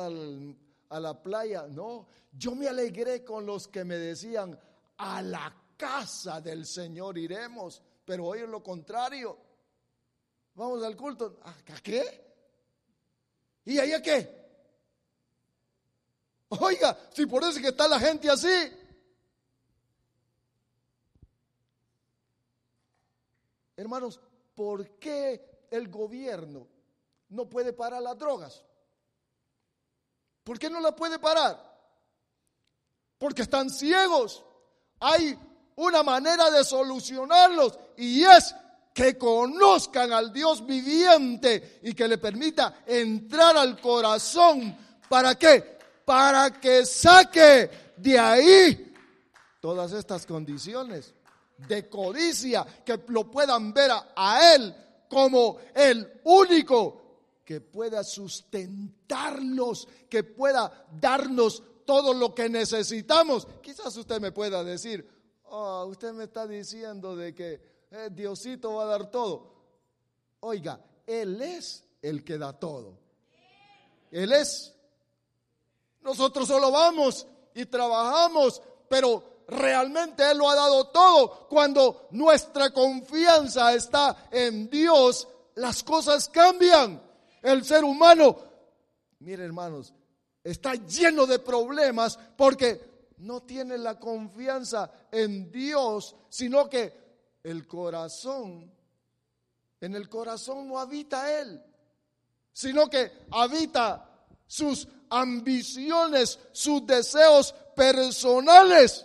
[0.88, 1.66] a la playa.
[1.68, 4.58] No, yo me alegré con los que me decían,
[4.96, 7.82] a la casa del Señor iremos.
[8.04, 9.38] Pero hoy es lo contrario.
[10.54, 11.40] Vamos al culto.
[11.44, 12.26] ¿A qué?
[13.64, 14.38] ¿Y ahí a qué?
[16.48, 18.48] Oiga, si por eso que está la gente así,
[23.78, 24.20] Hermanos,
[24.56, 26.66] ¿por qué el gobierno
[27.28, 28.64] no puede parar las drogas?
[30.48, 31.62] ¿Por qué no la puede parar?
[33.18, 34.42] Porque están ciegos.
[34.98, 35.38] Hay
[35.76, 38.54] una manera de solucionarlos y es
[38.94, 44.74] que conozcan al Dios viviente y que le permita entrar al corazón.
[45.06, 45.80] ¿Para qué?
[46.06, 48.94] Para que saque de ahí
[49.60, 51.12] todas estas condiciones
[51.58, 54.74] de codicia, que lo puedan ver a, Él
[55.10, 57.07] como el único
[57.48, 63.48] que pueda sustentarlos, que pueda darnos todo lo que necesitamos.
[63.62, 65.08] Quizás usted me pueda decir,
[65.44, 69.50] oh, usted me está diciendo de que eh, Diosito va a dar todo.
[70.40, 72.98] Oiga, Él es el que da todo.
[74.10, 74.74] Él es.
[76.02, 81.48] Nosotros solo vamos y trabajamos, pero realmente Él lo ha dado todo.
[81.48, 87.07] Cuando nuestra confianza está en Dios, las cosas cambian.
[87.42, 88.36] El ser humano,
[89.20, 89.92] mire hermanos,
[90.42, 96.92] está lleno de problemas porque no tiene la confianza en Dios, sino que
[97.42, 98.72] el corazón,
[99.80, 101.62] en el corazón no habita Él,
[102.52, 104.08] sino que habita
[104.46, 109.04] sus ambiciones, sus deseos personales.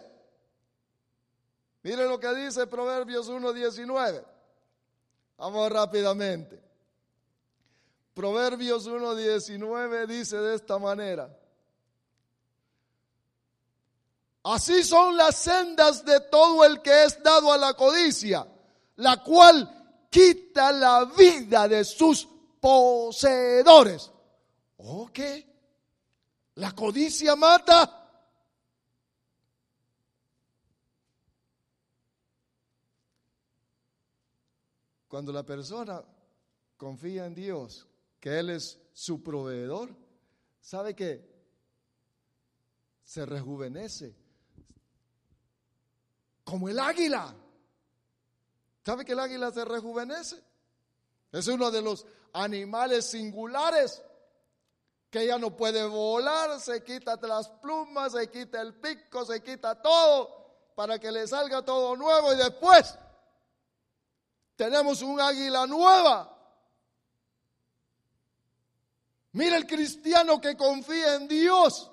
[1.83, 4.23] Mire lo que dice Proverbios 1.19.
[5.37, 6.61] Vamos rápidamente.
[8.13, 11.35] Proverbios 1.19 dice de esta manera.
[14.43, 18.45] Así son las sendas de todo el que es dado a la codicia,
[18.97, 22.27] la cual quita la vida de sus
[22.59, 24.11] poseedores.
[24.77, 25.47] ¿O qué?
[26.55, 27.99] La codicia mata.
[35.07, 36.03] Cuando la persona
[36.75, 37.87] confía en Dios,
[38.23, 39.93] que Él es su proveedor,
[40.61, 41.29] sabe que
[43.03, 44.15] se rejuvenece
[46.45, 47.35] como el águila.
[48.85, 50.41] ¿Sabe que el águila se rejuvenece?
[51.33, 54.01] Es uno de los animales singulares
[55.09, 59.81] que ya no puede volar, se quita las plumas, se quita el pico, se quita
[59.81, 62.97] todo para que le salga todo nuevo y después
[64.55, 66.32] tenemos un águila nueva.
[69.33, 71.91] Mira el cristiano que confía en Dios.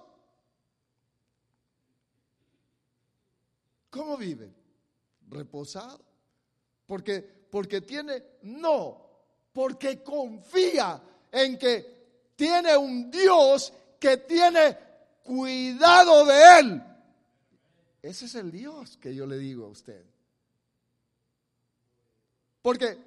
[3.88, 4.52] ¿Cómo vive?
[5.28, 6.04] Reposado.
[6.86, 9.10] Porque, porque tiene, no,
[9.52, 14.76] porque confía en que tiene un Dios que tiene
[15.22, 16.82] cuidado de él.
[18.02, 20.04] Ese es el Dios que yo le digo a usted.
[22.60, 22.98] Porque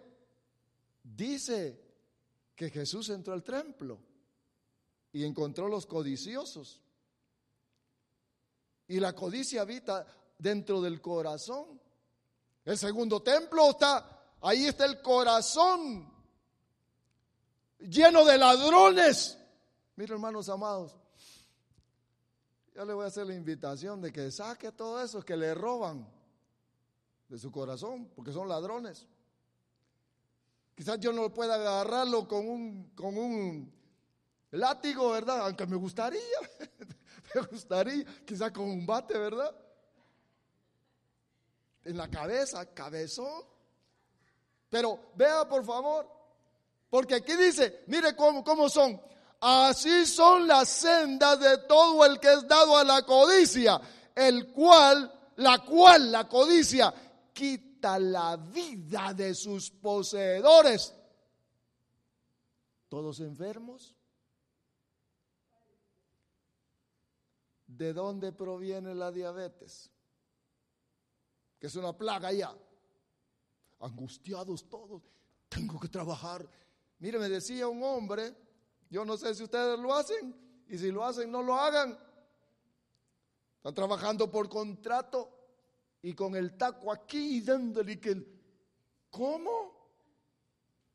[1.04, 1.80] dice
[2.56, 4.13] que Jesús entró al templo
[5.14, 6.82] y encontró los codiciosos.
[8.88, 10.06] Y la codicia habita
[10.38, 11.80] dentro del corazón.
[12.66, 16.12] El segundo templo está, ahí está el corazón
[17.80, 19.38] lleno de ladrones.
[19.96, 20.96] Mira, hermanos amados,
[22.74, 26.08] yo le voy a hacer la invitación de que saque todo eso que le roban
[27.30, 29.06] de su corazón, porque son ladrones.
[30.76, 33.83] Quizás yo no pueda agarrarlo con un, con un
[34.54, 35.42] látigo, ¿verdad?
[35.42, 36.22] Aunque me gustaría,
[37.36, 39.54] me gustaría, quizás con un bate, ¿verdad?
[41.84, 43.44] En la cabeza, cabezón.
[44.70, 46.10] Pero vea por favor,
[46.90, 49.00] porque aquí dice, mire cómo, cómo son.
[49.40, 53.80] Así son las sendas de todo el que es dado a la codicia,
[54.16, 56.94] el cual, la cual, la codicia,
[57.34, 60.94] quita la vida de sus poseedores.
[62.88, 63.96] ¿Todos enfermos?
[67.78, 69.90] ¿De dónde proviene la diabetes?
[71.60, 72.56] Que es una plaga ya.
[73.80, 75.02] Angustiados todos.
[75.50, 76.48] Tengo que trabajar.
[77.00, 78.36] Mire, me decía un hombre,
[78.90, 80.36] yo no sé si ustedes lo hacen,
[80.68, 81.98] y si lo hacen, no lo hagan.
[83.58, 85.30] Están trabajando por contrato
[86.02, 88.24] y con el taco aquí y dándole que
[89.10, 89.90] ¿cómo?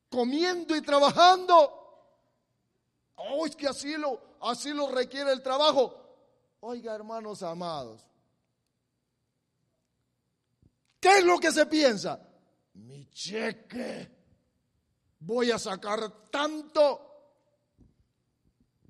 [0.09, 1.75] Comiendo y trabajando.
[3.17, 5.98] Oh, es que así lo, así lo requiere el trabajo.
[6.61, 8.05] Oiga, hermanos amados,
[10.99, 12.21] ¿qué es lo que se piensa?
[12.75, 14.11] Mi cheque,
[15.21, 17.05] voy a sacar tanto.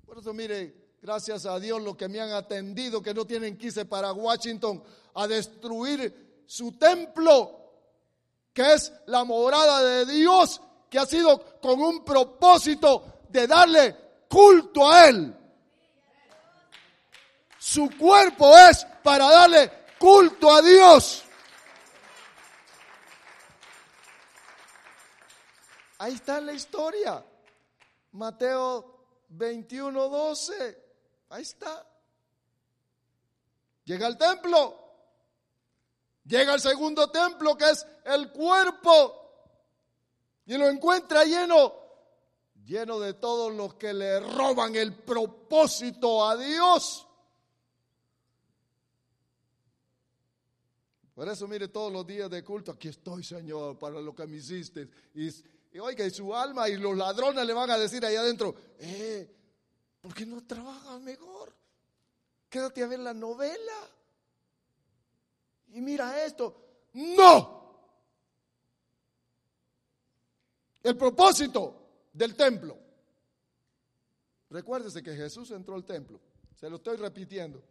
[0.03, 3.85] Por eso, mire, gracias a Dios, lo que me han atendido, que no tienen quise
[3.85, 7.55] para Washington, a destruir su templo,
[8.51, 10.59] que es la morada de Dios,
[10.89, 13.95] que ha sido con un propósito de darle
[14.27, 15.38] culto a Él.
[17.59, 21.23] Su cuerpo es para darle culto a Dios.
[25.97, 27.23] Ahí está la historia.
[28.13, 30.83] Mateo 21, 12.
[31.29, 31.85] Ahí está.
[33.83, 34.89] Llega al templo.
[36.23, 39.19] Llega al segundo templo que es el cuerpo
[40.45, 41.73] y lo encuentra lleno,
[42.65, 47.08] lleno de todos los que le roban el propósito a Dios.
[51.19, 54.37] Por eso mire todos los días de culto, aquí estoy Señor para lo que me
[54.37, 54.87] hiciste.
[55.15, 55.27] Y,
[55.73, 59.29] y oiga, y su alma y los ladrones le van a decir ahí adentro, eh,
[59.99, 61.53] ¿por qué no trabajas mejor?
[62.49, 63.89] Quédate a ver la novela
[65.73, 66.87] y mira esto.
[66.93, 67.83] No.
[70.81, 72.77] El propósito del templo.
[74.51, 76.21] Recuérdese que Jesús entró al templo.
[76.55, 77.61] Se lo estoy repitiendo.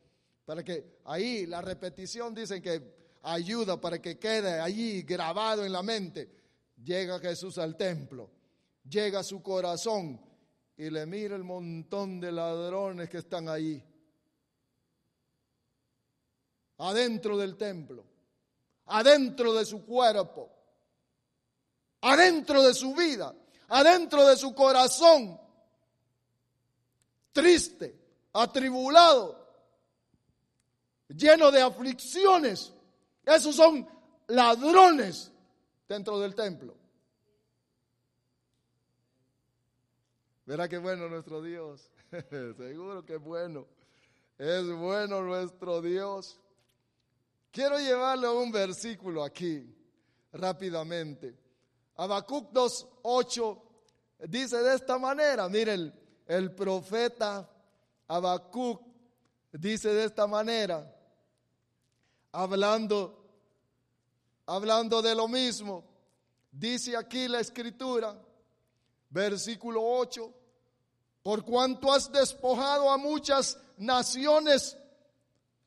[0.45, 5.83] Para que ahí la repetición dicen que ayuda para que quede allí grabado en la
[5.83, 6.31] mente.
[6.83, 8.31] Llega Jesús al templo.
[8.89, 10.21] Llega a su corazón.
[10.77, 13.83] y le mira el montón de ladrones que están ahí,
[16.79, 18.05] adentro del templo,
[18.87, 20.49] adentro de su cuerpo,
[22.01, 23.35] adentro de su vida,
[23.67, 25.41] adentro de su corazón,
[27.33, 27.99] triste,
[28.33, 29.49] atribulado,
[31.09, 32.73] lleno de aflicciones.
[33.29, 33.87] Esos son
[34.29, 35.31] ladrones
[35.87, 36.75] dentro del templo.
[40.47, 41.91] Verá qué bueno nuestro Dios.
[42.57, 43.67] Seguro que es bueno.
[44.39, 46.41] Es bueno nuestro Dios.
[47.51, 49.77] Quiero llevarle un versículo aquí
[50.33, 51.37] rápidamente.
[51.97, 53.63] Habacuc 2.8
[54.21, 55.93] dice de esta manera, miren,
[56.27, 57.47] el profeta
[58.07, 58.81] Habacuc
[59.53, 60.95] dice de esta manera,
[62.33, 63.18] hablando,
[64.49, 65.85] hablando de lo mismo,
[66.51, 68.19] dice aquí la escritura,
[69.11, 70.33] versículo 8,
[71.23, 74.75] por cuanto has despojado a muchas naciones,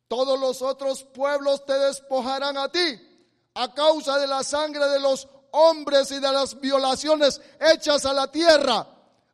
[0.08, 3.08] todos los otros pueblos te despojarán a ti
[3.54, 8.32] a causa de la sangre de los hombres y de las violaciones hechas a la
[8.32, 8.88] tierra,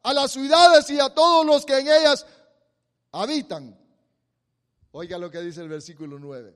[0.04, 2.26] a las ciudades y a todos los que en ellas
[3.14, 3.80] habitan.
[4.92, 6.54] Oiga lo que dice el versículo 9.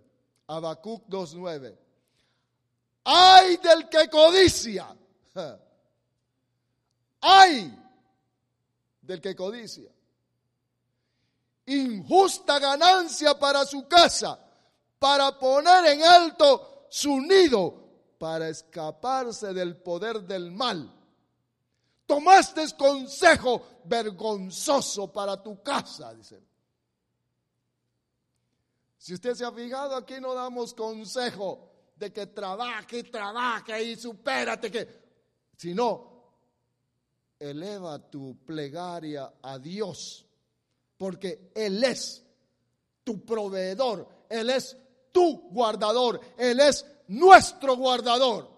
[0.48, 1.81] Habacuc 2.9.
[3.04, 4.96] Ay del que codicia.
[7.22, 7.78] Ay
[9.02, 9.92] del que codicia.
[11.66, 14.40] Injusta ganancia para su casa,
[15.00, 20.92] para poner en alto su nido, para escaparse del poder del mal.
[22.06, 26.44] Tomaste consejo vergonzoso para tu casa, dice.
[28.98, 31.71] Si usted se ha fijado, aquí no damos consejo
[32.02, 34.88] de que trabaje, trabaje y supérate, que,
[35.56, 36.10] sino
[37.40, 40.26] eleva tu plegaria a Dios,
[40.98, 42.26] porque Él es
[43.04, 44.76] tu proveedor, Él es
[45.12, 48.50] tu guardador, Él es nuestro guardador.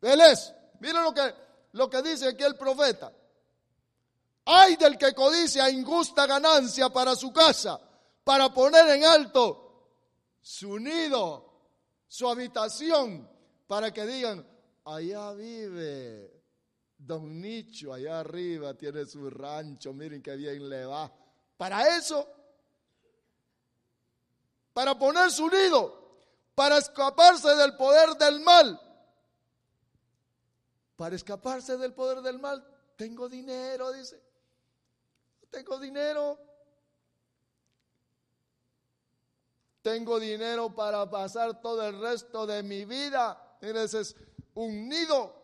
[0.00, 1.34] Él es, miren lo que,
[1.72, 3.12] lo que dice aquí el profeta.
[4.44, 7.80] Hay del que codicia injusta ganancia para su casa,
[8.22, 9.88] para poner en alto
[10.40, 11.47] su nido,
[12.08, 13.28] su habitación,
[13.66, 14.46] para que digan,
[14.84, 16.38] allá vive
[16.98, 21.10] Don Nicho allá arriba tiene su rancho, miren qué bien le va.
[21.56, 22.28] Para eso,
[24.72, 26.08] para poner su nido,
[26.56, 28.80] para escaparse del poder del mal.
[30.96, 34.20] Para escaparse del poder del mal, tengo dinero, dice.
[35.50, 36.36] Tengo dinero.
[39.88, 43.56] Tengo dinero para pasar todo el resto de mi vida.
[43.62, 44.16] Miren, ese es
[44.52, 45.34] un nido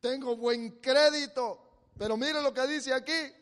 [0.00, 1.62] tengo buen crédito.
[1.96, 3.32] Pero mire lo que dice aquí.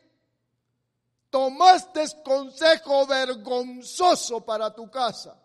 [1.29, 5.37] Tomaste consejo vergonzoso para tu casa.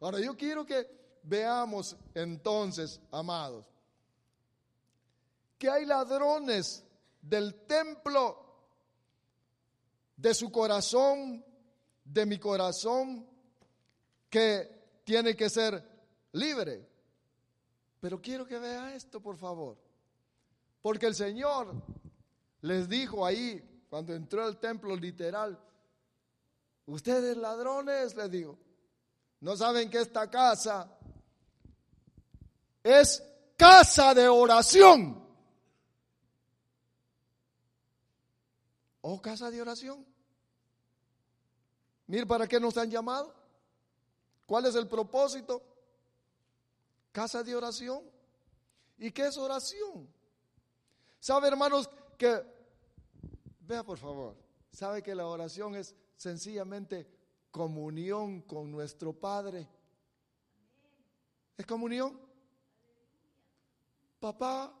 [0.00, 3.66] Ahora yo quiero que veamos entonces, amados,
[5.58, 6.82] que hay ladrones
[7.20, 8.40] del templo,
[10.16, 11.44] de su corazón,
[12.04, 13.26] de mi corazón,
[14.28, 15.82] que tiene que ser
[16.32, 16.86] libre.
[18.00, 19.78] Pero quiero que vea esto, por favor.
[20.82, 21.74] Porque el Señor
[22.60, 25.58] les dijo ahí, cuando entró al templo literal,
[26.86, 28.58] ustedes ladrones, les digo,
[29.40, 30.98] no saben que esta casa
[32.82, 33.22] es
[33.56, 35.22] casa de oración.
[39.00, 40.13] ¿O casa de oración?
[42.14, 43.34] Mire, ¿para qué nos han llamado?
[44.46, 45.74] ¿Cuál es el propósito?
[47.14, 48.02] casa de oración.
[48.98, 50.12] ¿Y qué es oración?
[51.20, 51.88] ¿Sabe, hermanos,
[52.18, 52.42] que,
[53.60, 54.36] vea por favor,
[54.72, 57.08] sabe que la oración es sencillamente
[57.52, 59.68] comunión con nuestro Padre?
[61.56, 62.20] ¿Es comunión?
[64.18, 64.76] Papá,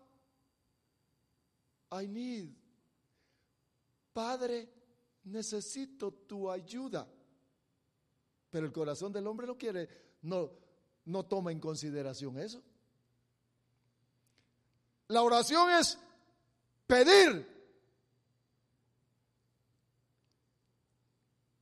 [1.92, 2.48] I need.
[4.12, 4.68] Padre,
[5.22, 7.13] necesito tu ayuda.
[8.54, 9.88] Pero el corazón del hombre no quiere,
[10.22, 10.48] no,
[11.06, 12.62] no toma en consideración eso.
[15.08, 15.98] La oración es
[16.86, 17.48] pedir.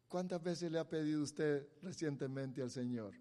[0.06, 3.14] ¿Cuántas veces le ha pedido usted recientemente al Señor?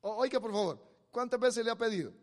[0.00, 2.14] oiga, por favor, ¿cuántas veces le ha pedido?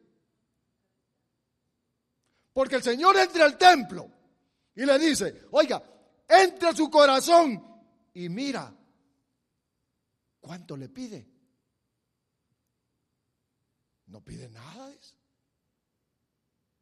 [2.52, 4.10] Porque el Señor entra al templo
[4.74, 5.84] y le dice, oiga,
[6.28, 7.64] entra a su corazón
[8.16, 8.76] y mira
[10.44, 11.26] cuánto le pide.
[14.08, 14.94] No pide nada.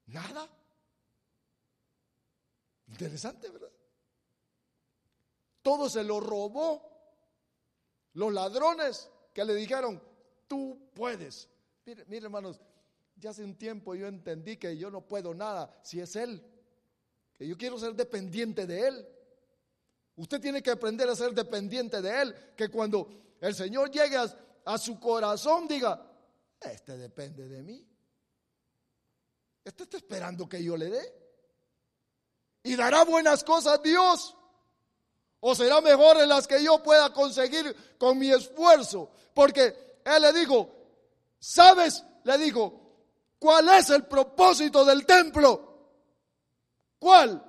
[0.08, 0.50] Nada.
[2.88, 3.72] Interesante, ¿verdad?
[5.62, 6.90] Todo se lo robó.
[8.14, 10.02] Los ladrones que le dijeron,
[10.48, 11.48] tú puedes.
[11.86, 12.60] Mire, mire, hermanos,
[13.16, 16.44] ya hace un tiempo yo entendí que yo no puedo nada si es Él.
[17.36, 19.08] Que yo quiero ser dependiente de Él.
[20.16, 22.36] Usted tiene que aprender a ser dependiente de Él.
[22.58, 24.18] Que cuando el Señor llegue
[24.66, 26.00] a, su corazón diga,
[26.62, 27.88] este depende de mí.
[29.66, 31.22] Este está esperando que yo le dé.
[32.64, 34.38] Y dará buenas cosas Dios.
[35.40, 39.10] O será mejor en las que yo pueda conseguir con mi esfuerzo.
[39.34, 40.70] Porque Él le dijo,
[41.40, 42.04] ¿sabes?
[42.24, 42.80] Le dijo,
[43.40, 45.90] ¿cuál es el propósito del templo?
[47.00, 47.44] ¿Cuál?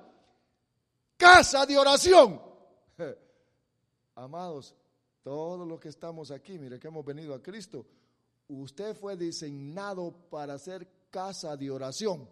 [1.17, 2.41] Casa de oración.
[4.15, 4.75] Amados,
[5.23, 7.85] todos los que estamos aquí, mire que hemos venido a Cristo,
[8.49, 12.29] usted fue diseñado para ser casa de oración.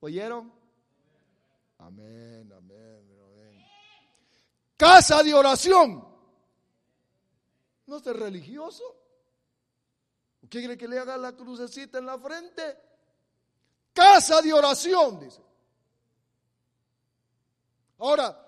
[0.00, 0.52] ¿Oyeron?
[1.78, 3.64] Amén, amén, amén.
[4.76, 6.04] Casa de oración.
[7.86, 8.82] ¿No es religioso?
[10.42, 12.78] ¿Qué quiere que le haga la crucecita en la frente?
[13.92, 15.40] Casa de oración, dice.
[17.98, 18.43] Ahora,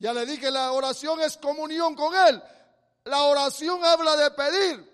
[0.00, 2.42] ya le dije, la oración es comunión con Él.
[3.04, 4.90] La oración habla de pedir.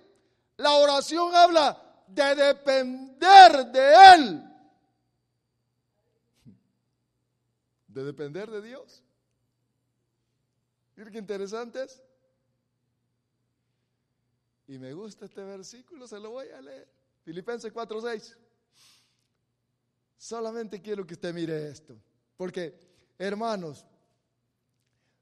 [0.57, 4.42] La oración habla de depender de Él.
[7.86, 9.00] De depender de Dios.
[10.96, 12.02] Miren qué interesante es.
[14.66, 16.88] Y me gusta este versículo, se lo voy a leer.
[17.22, 18.36] Filipenses 4:6.
[20.18, 21.96] Solamente quiero que usted mire esto.
[22.36, 22.76] Porque,
[23.18, 23.84] hermanos,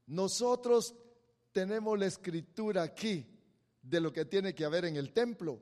[0.07, 0.95] nosotros
[1.51, 3.25] tenemos la escritura aquí
[3.81, 5.61] de lo que tiene que haber en el templo.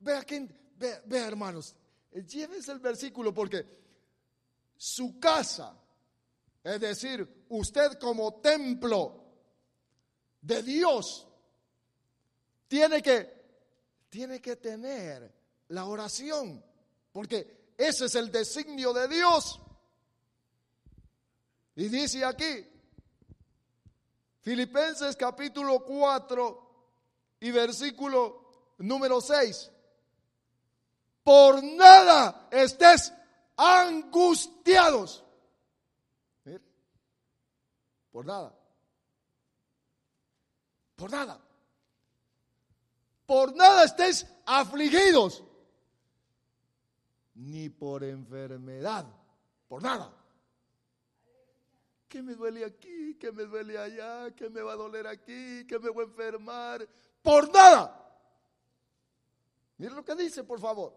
[0.00, 1.74] Vea, quién, vea, hermanos,
[2.12, 3.66] llévese el versículo porque
[4.76, 5.76] su casa,
[6.62, 9.24] es decir, usted como templo
[10.40, 11.26] de Dios,
[12.68, 13.44] tiene que,
[14.10, 15.32] tiene que tener
[15.68, 16.62] la oración,
[17.12, 19.60] porque ese es el designio de Dios.
[21.76, 22.66] Y dice aquí,
[24.42, 26.60] Filipenses capítulo 4
[27.40, 29.72] y versículo número 6,
[31.24, 33.12] por nada estés
[33.56, 35.24] angustiados.
[38.12, 38.54] Por nada.
[40.94, 41.40] Por nada.
[43.26, 45.42] Por nada estés afligidos.
[47.34, 49.04] Ni por enfermedad.
[49.66, 50.23] Por nada
[52.14, 55.80] que me duele aquí, que me duele allá, que me va a doler aquí, que
[55.80, 56.88] me voy a enfermar,
[57.20, 57.90] por nada.
[59.78, 60.94] Miren lo que dice, por favor.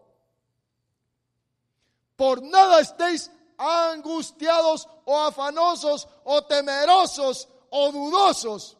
[2.14, 8.78] Por nada estéis angustiados o afanosos o temerosos o dudosos,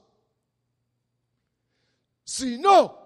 [2.22, 3.02] sino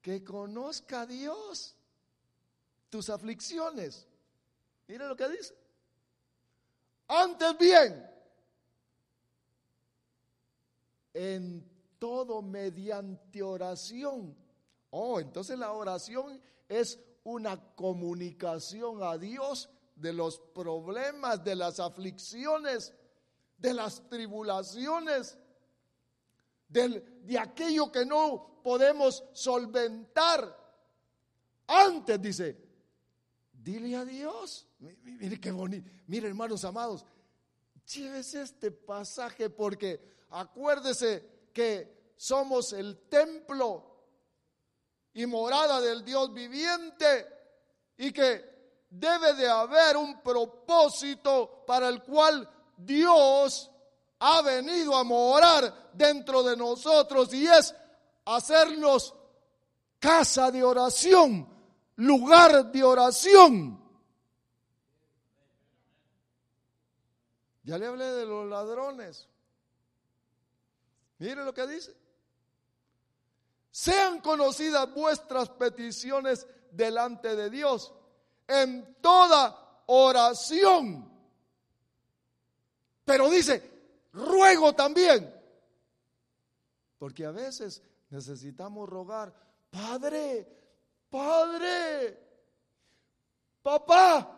[0.00, 1.76] que conozca Dios
[2.90, 4.08] tus aflicciones.
[4.88, 5.61] Miren lo que dice.
[7.08, 8.10] Antes bien,
[11.14, 14.36] en todo mediante oración.
[14.90, 22.92] Oh, entonces la oración es una comunicación a Dios de los problemas, de las aflicciones,
[23.58, 25.38] de las tribulaciones,
[26.68, 30.58] de aquello que no podemos solventar.
[31.66, 32.61] Antes, dice,
[33.62, 34.66] dile a Dios.
[34.78, 35.88] Mire qué bonito.
[36.06, 37.04] Mire, hermanos amados,
[37.86, 40.00] llévese este pasaje porque
[40.30, 43.92] acuérdese que somos el templo
[45.14, 47.26] y morada del Dios viviente
[47.98, 48.52] y que
[48.90, 53.70] debe de haber un propósito para el cual Dios
[54.18, 57.74] ha venido a morar dentro de nosotros y es
[58.24, 59.14] hacernos
[59.98, 61.48] casa de oración,
[62.02, 63.80] lugar de oración.
[67.64, 69.28] Ya le hablé de los ladrones.
[71.18, 71.96] Mire lo que dice.
[73.70, 77.92] Sean conocidas vuestras peticiones delante de Dios
[78.48, 81.08] en toda oración.
[83.04, 85.32] Pero dice, ruego también.
[86.98, 89.32] Porque a veces necesitamos rogar,
[89.70, 90.61] Padre,
[91.12, 92.18] Padre,
[93.62, 94.34] papá,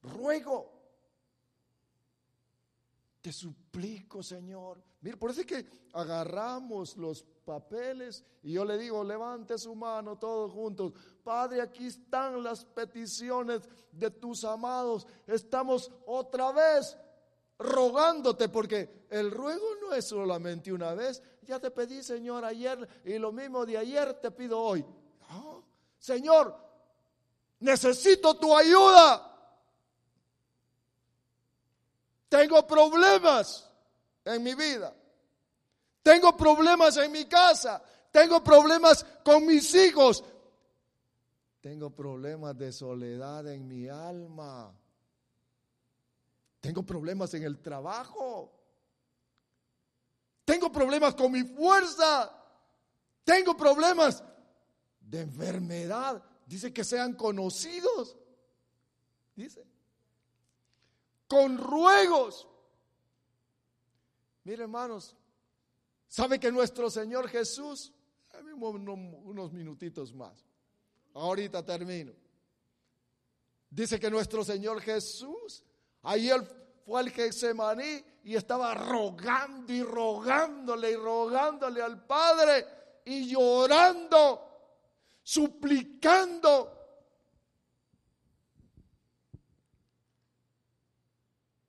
[0.00, 0.72] ruego,
[3.20, 4.82] te suplico, Señor.
[5.02, 10.16] Mira, por eso es que agarramos los papeles y yo le digo, levante su mano
[10.16, 10.94] todos juntos.
[11.22, 15.06] Padre, aquí están las peticiones de tus amados.
[15.26, 16.96] Estamos otra vez
[17.58, 21.22] rogándote porque el ruego no es solamente una vez.
[21.42, 24.84] Ya te pedí, Señor, ayer y lo mismo de ayer te pido hoy.
[25.98, 26.56] Señor,
[27.60, 29.32] necesito tu ayuda.
[32.28, 33.70] Tengo problemas
[34.24, 34.94] en mi vida.
[36.02, 37.82] Tengo problemas en mi casa.
[38.10, 40.22] Tengo problemas con mis hijos.
[41.60, 44.72] Tengo problemas de soledad en mi alma.
[46.66, 48.52] Tengo problemas en el trabajo.
[50.44, 52.32] Tengo problemas con mi fuerza.
[53.22, 54.24] Tengo problemas
[54.98, 56.20] de enfermedad.
[56.44, 58.16] Dice que sean conocidos.
[59.36, 59.64] Dice.
[61.28, 62.48] Con ruegos.
[64.42, 65.14] Mire, hermanos,
[66.08, 67.92] ¿sabe que nuestro Señor Jesús,
[68.42, 70.44] unos minutitos más,
[71.14, 72.12] ahorita termino.
[73.70, 75.62] Dice que nuestro Señor Jesús,
[76.06, 76.46] ahí él
[76.84, 82.64] fue al Getsemaní y estaba rogando y rogándole y rogándole al Padre
[83.04, 86.72] y llorando, suplicando.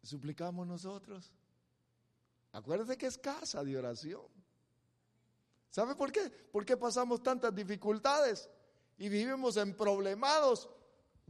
[0.03, 1.31] Suplicamos nosotros.
[2.53, 4.25] Acuérdate que es casa de oración.
[5.69, 6.29] ¿Sabe por qué?
[6.29, 8.49] ¿Por qué pasamos tantas dificultades
[8.97, 10.69] y vivimos en problemados?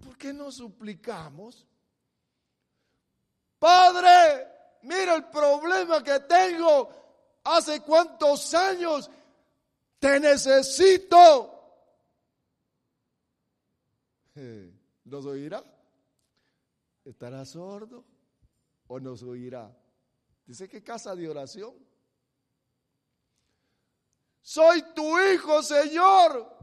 [0.04, 1.66] ¿Por qué no suplicamos?
[3.60, 4.48] Padre,
[4.84, 6.90] mira el problema que tengo.
[7.44, 9.10] Hace cuántos años
[10.00, 11.54] te necesito.
[15.06, 15.64] ¿Nos oirá?
[17.06, 18.04] ¿Estará sordo
[18.88, 19.74] o nos oirá?
[20.46, 21.74] Dice que casa de oración.
[24.42, 26.56] Soy tu hijo, Señor.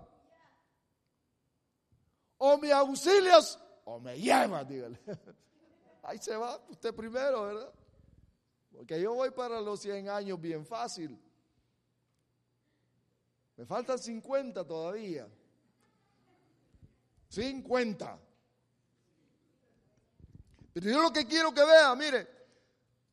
[2.39, 4.99] O me auxilias o me llevas, dígale.
[6.05, 7.73] Ahí se va, usted primero, ¿verdad?
[8.73, 11.19] Porque yo voy para los 100 años bien fácil.
[13.57, 15.29] Me faltan 50 todavía.
[17.29, 18.19] 50.
[20.75, 22.29] Pero yo lo que quiero que vea, mire,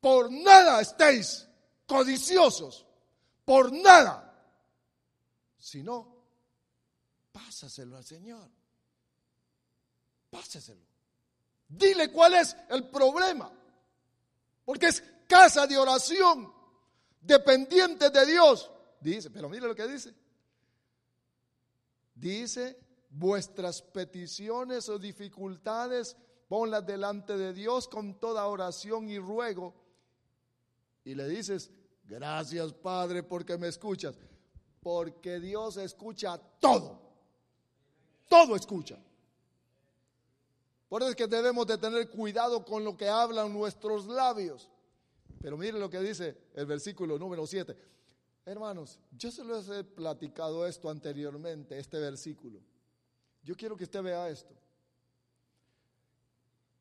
[0.00, 1.48] por nada estéis
[1.86, 2.86] codiciosos,
[3.44, 4.28] por nada.
[5.56, 6.16] Si no,
[7.30, 8.50] pásaselo al Señor.
[10.28, 10.91] Pásaselo.
[11.72, 13.50] Dile cuál es el problema.
[14.64, 16.52] Porque es casa de oración,
[17.20, 18.70] dependiente de Dios.
[19.00, 20.14] Dice, pero mire lo que dice.
[22.14, 26.16] Dice, vuestras peticiones o dificultades,
[26.46, 29.74] ponlas delante de Dios con toda oración y ruego.
[31.04, 31.70] Y le dices,
[32.04, 34.14] gracias Padre porque me escuchas.
[34.80, 37.00] Porque Dios escucha todo.
[38.28, 38.98] Todo escucha.
[40.92, 44.68] Por eso es que debemos de tener cuidado con lo que hablan nuestros labios.
[45.40, 47.74] Pero mire lo que dice el versículo número 7.
[48.44, 52.60] Hermanos, yo se lo he platicado esto anteriormente, este versículo.
[53.42, 54.52] Yo quiero que usted vea esto.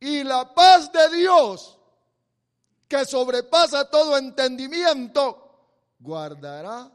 [0.01, 1.79] Y la paz de Dios,
[2.89, 6.91] que sobrepasa todo entendimiento, guardará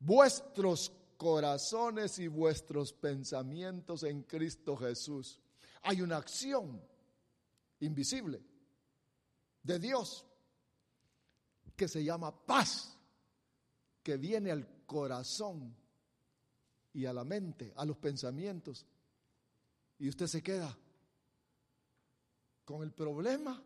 [0.00, 5.40] vuestros corazones y vuestros pensamientos en Cristo Jesús.
[5.82, 6.82] Hay una acción
[7.80, 8.42] invisible
[9.62, 10.24] de Dios
[11.74, 12.96] que se llama paz,
[14.02, 15.76] que viene al corazón
[16.92, 18.86] y a la mente, a los pensamientos.
[19.98, 20.76] Y usted se queda
[22.64, 23.62] con el problema,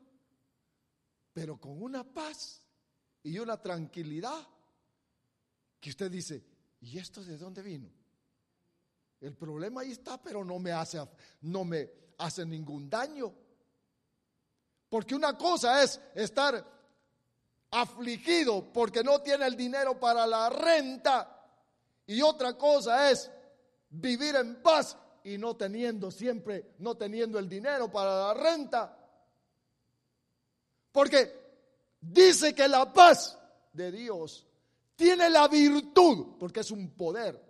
[1.33, 2.63] pero con una paz
[3.23, 4.47] y una tranquilidad
[5.81, 6.45] que usted dice,
[6.81, 7.91] ¿Y esto de dónde vino?
[9.21, 10.99] El problema ahí está, pero no me hace,
[11.43, 13.33] no me hace ningún daño.
[14.89, 16.65] Porque una cosa es estar
[17.71, 21.37] afligido porque no tiene el dinero para la renta.
[22.07, 23.31] Y otra cosa es
[23.91, 28.97] vivir en paz y no teniendo siempre, no teniendo el dinero para la renta.
[30.91, 31.41] Porque
[32.01, 33.39] dice que la paz
[33.73, 34.47] de Dios
[35.01, 37.43] tiene la virtud, porque es un poder,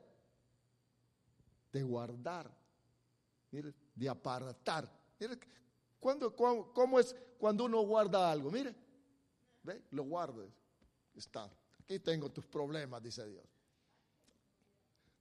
[1.73, 2.49] de guardar,
[3.51, 4.89] de apartar.
[5.19, 5.37] Mire,
[5.99, 8.53] ¿cómo es cuando uno guarda algo?
[8.53, 8.73] Mire,
[9.65, 9.83] ¿ve?
[9.91, 10.45] lo guarda.
[11.17, 11.51] Está,
[11.83, 13.45] aquí tengo tus problemas, dice Dios.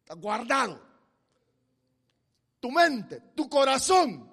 [0.01, 0.79] Está guardado.
[2.59, 4.31] Tu mente, tu corazón.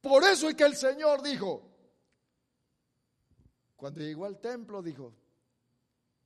[0.00, 1.67] Por eso es que el Señor dijo,
[3.78, 5.14] Cuando llegó al templo dijo,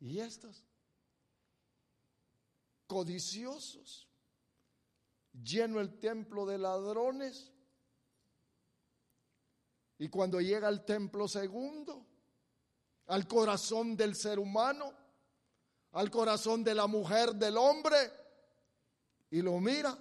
[0.00, 0.64] ¿y estos?
[2.86, 4.08] Codiciosos,
[5.34, 7.52] lleno el templo de ladrones.
[9.98, 12.06] Y cuando llega al templo segundo,
[13.08, 14.90] al corazón del ser humano,
[15.92, 17.98] al corazón de la mujer, del hombre,
[19.30, 19.98] y lo mira,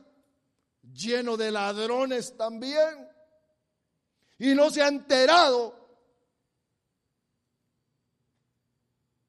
[0.83, 3.09] lleno de ladrones también,
[4.39, 5.80] y no se ha enterado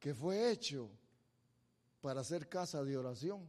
[0.03, 0.91] que fue hecho
[2.01, 3.49] para hacer casa de oración.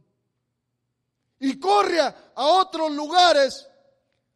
[1.40, 3.68] Y corre a otros lugares,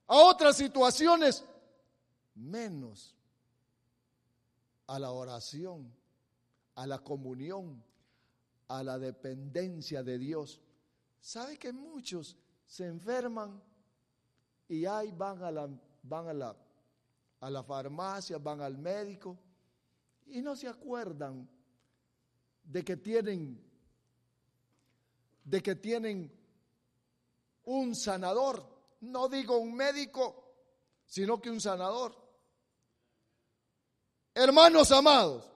[0.08, 1.44] a otras situaciones,
[2.34, 3.14] menos
[4.88, 5.94] a la oración,
[6.74, 7.84] a la comunión,
[8.66, 10.60] a la dependencia de Dios.
[11.20, 13.62] ¿Sabe que muchos se enferman
[14.66, 15.68] y ahí van a la,
[16.02, 16.56] van a la,
[17.38, 19.38] a la farmacia, van al médico
[20.26, 21.48] y no se acuerdan
[22.68, 23.64] de que tienen
[25.44, 26.30] de que tienen
[27.64, 28.62] un sanador,
[29.00, 30.44] no digo un médico,
[31.06, 32.14] sino que un sanador.
[34.34, 35.50] Hermanos amados,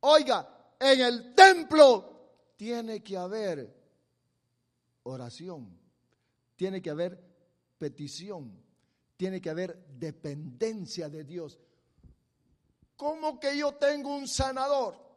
[0.00, 3.76] oiga, en el templo tiene que haber
[5.02, 5.78] oración,
[6.56, 7.22] tiene que haber
[7.76, 8.64] petición,
[9.18, 11.58] tiene que haber dependencia de Dios.
[12.96, 15.07] ¿Cómo que yo tengo un sanador?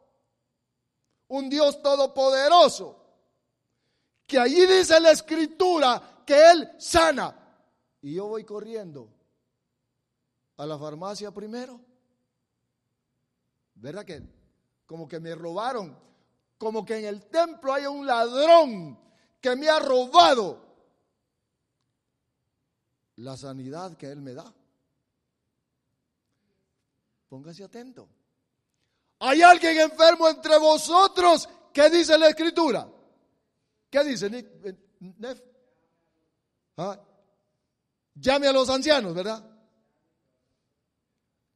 [1.32, 2.94] Un Dios todopoderoso,
[4.26, 7.34] que allí dice la escritura que Él sana.
[8.02, 9.08] Y yo voy corriendo
[10.58, 11.80] a la farmacia primero.
[13.76, 14.22] ¿Verdad que?
[14.84, 15.98] Como que me robaron,
[16.58, 18.98] como que en el templo hay un ladrón
[19.40, 20.60] que me ha robado
[23.16, 24.52] la sanidad que Él me da.
[27.30, 28.06] Póngase atento.
[29.24, 31.48] ¿Hay alguien enfermo entre vosotros?
[31.72, 32.88] ¿Qué dice la escritura?
[33.88, 34.28] ¿Qué dice?
[34.98, 35.40] Nef?
[36.76, 37.00] ¿Ah?
[38.16, 39.48] Llame a los ancianos, ¿verdad?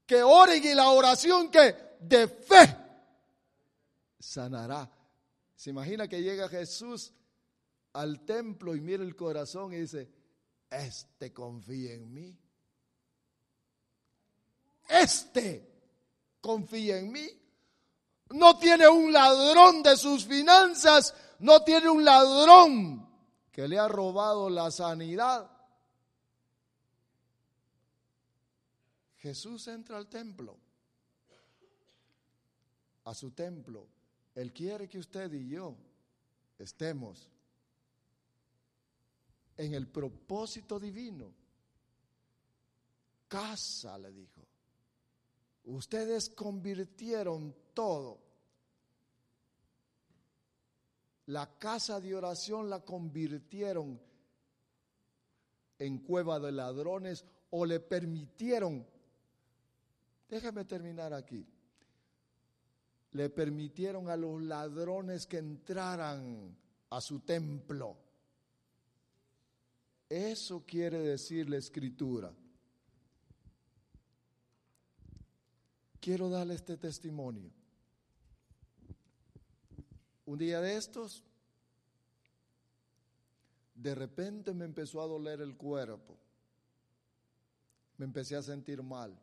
[0.07, 2.77] Que oren y la oración que de fe
[4.21, 4.89] sanará.
[5.57, 7.13] Se imagina que llega Jesús
[7.95, 10.09] al templo y mira el corazón y dice,
[10.71, 12.39] este confía en mí.
[14.89, 15.69] Este
[16.41, 17.43] confía en mí
[18.31, 23.09] no tiene un ladrón de sus finanzas, no tiene un ladrón
[23.53, 25.51] que le ha robado la sanidad.
[29.17, 30.57] Jesús entra al templo,
[33.05, 33.89] a su templo.
[34.35, 35.77] Él quiere que usted y yo
[36.59, 37.29] estemos
[39.57, 41.33] en el propósito divino.
[43.29, 44.36] Casa, le dijo.
[45.67, 48.21] Ustedes convirtieron todo.
[51.27, 54.01] La casa de oración la convirtieron
[55.79, 58.87] en cueva de ladrones o le permitieron,
[60.29, 61.45] déjeme terminar aquí,
[63.11, 66.57] le permitieron a los ladrones que entraran
[66.91, 67.97] a su templo.
[70.09, 72.33] Eso quiere decir la escritura.
[76.07, 77.51] Quiero darle este testimonio.
[80.25, 81.25] Un día de estos,
[83.75, 86.17] de repente me empezó a doler el cuerpo.
[87.97, 89.19] Me empecé a sentir mal.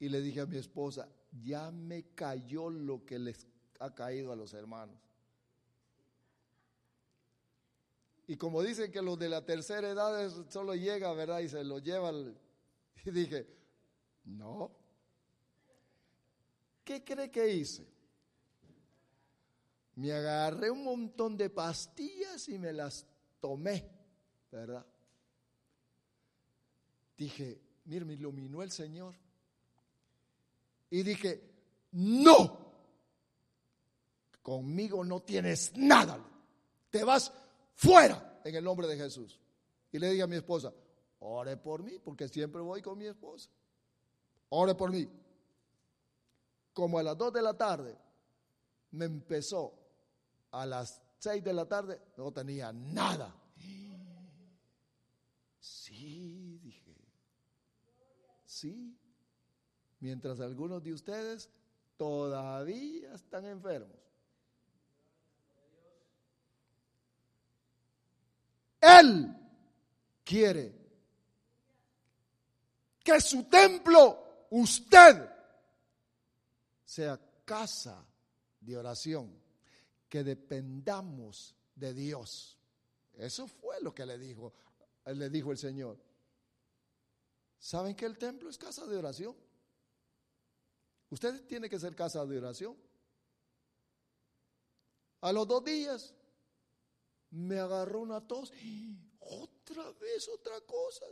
[0.00, 1.08] Y le dije a mi esposa,
[1.44, 3.46] ya me cayó lo que les
[3.78, 4.98] ha caído a los hermanos.
[8.26, 11.38] Y como dicen que los de la tercera edad solo llega, ¿verdad?
[11.38, 12.10] Y se lo lleva.
[13.04, 13.46] Y dije,
[14.24, 14.77] no.
[16.88, 17.86] ¿Qué cree que hice?
[19.96, 23.04] me agarré un montón de pastillas y me las
[23.40, 23.84] tomé,
[24.50, 24.86] ¿verdad?
[27.14, 29.14] Dije, mire, me iluminó el Señor.
[30.88, 31.42] Y dije,
[31.92, 32.72] no,
[34.40, 36.24] conmigo no tienes nada,
[36.88, 37.30] te vas
[37.74, 39.38] fuera en el nombre de Jesús.
[39.92, 40.72] Y le dije a mi esposa,
[41.18, 43.50] ore por mí, porque siempre voy con mi esposa.
[44.48, 45.06] Ore por mí.
[46.78, 47.98] Como a las dos de la tarde
[48.92, 49.74] me empezó
[50.52, 53.34] a las seis de la tarde no tenía nada.
[55.58, 56.94] Sí, dije.
[58.44, 58.96] Sí.
[59.98, 61.50] Mientras algunos de ustedes
[61.96, 63.98] todavía están enfermos.
[68.80, 69.36] Él
[70.22, 70.72] quiere
[73.02, 75.37] que su templo, usted,
[76.88, 78.02] sea casa
[78.58, 79.30] de oración,
[80.08, 82.58] que dependamos de Dios.
[83.12, 84.54] Eso fue lo que le dijo,
[85.04, 86.00] le dijo el Señor.
[87.58, 89.36] ¿Saben que el templo es casa de oración?
[91.10, 92.74] Usted tiene que ser casa de oración.
[95.20, 96.14] A los dos días
[97.32, 98.50] me agarró una tos.
[99.20, 101.04] Otra vez otra cosa.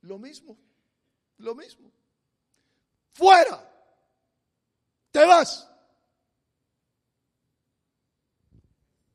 [0.00, 0.58] Lo mismo,
[1.38, 1.92] lo mismo.
[3.12, 3.75] Fuera.
[5.24, 5.68] Vas.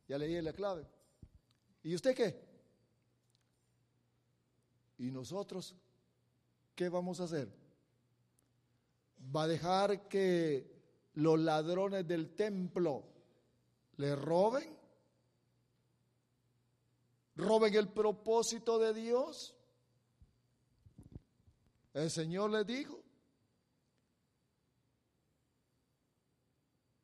[0.08, 0.86] Ya leí la clave.
[1.84, 2.52] ¿Y usted qué?
[4.98, 5.76] ¿Y nosotros
[6.76, 7.50] qué vamos a hacer?
[9.36, 10.70] ¿Va a dejar que
[11.14, 13.04] los ladrones del templo
[13.98, 14.78] le roben?
[17.36, 19.56] ¿Roben el propósito de Dios?
[21.94, 23.02] El Señor les dijo,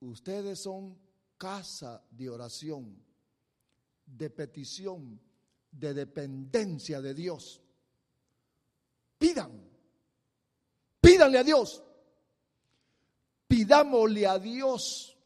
[0.07, 0.97] ustedes son
[1.37, 3.03] casa de oración,
[4.05, 5.19] de petición,
[5.71, 7.61] de dependencia de Dios.
[9.17, 9.51] Pidan,
[11.01, 11.83] pídanle a Dios,
[13.47, 15.17] pidámosle a Dios,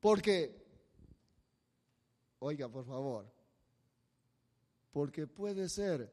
[0.00, 0.64] porque,
[2.38, 3.30] oiga, por favor,
[4.92, 6.12] porque puede ser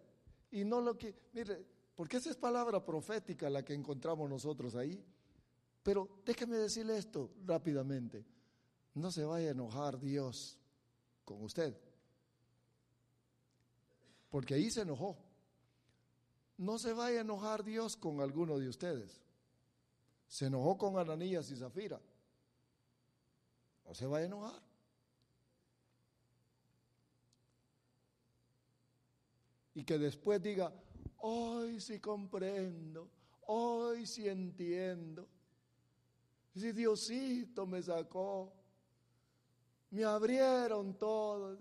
[0.52, 1.65] y no lo que, mire,
[1.95, 5.03] porque esa es palabra profética la que encontramos nosotros ahí.
[5.84, 8.26] Pero déjeme decirle esto rápidamente.
[8.95, 10.57] No se vaya a enojar Dios
[11.26, 11.77] con usted.
[14.30, 15.18] Porque ahí se enojó.
[16.57, 19.22] No se vaya a enojar Dios con alguno de ustedes.
[20.27, 21.99] Se enojó con Ananías y Zafira.
[23.85, 24.73] No se vaya a enojar.
[29.76, 30.72] y que después diga,
[31.18, 33.10] hoy sí comprendo,
[33.47, 35.27] hoy sí entiendo.
[36.56, 38.54] Si Diosito me sacó,
[39.90, 41.58] me abrieron todo,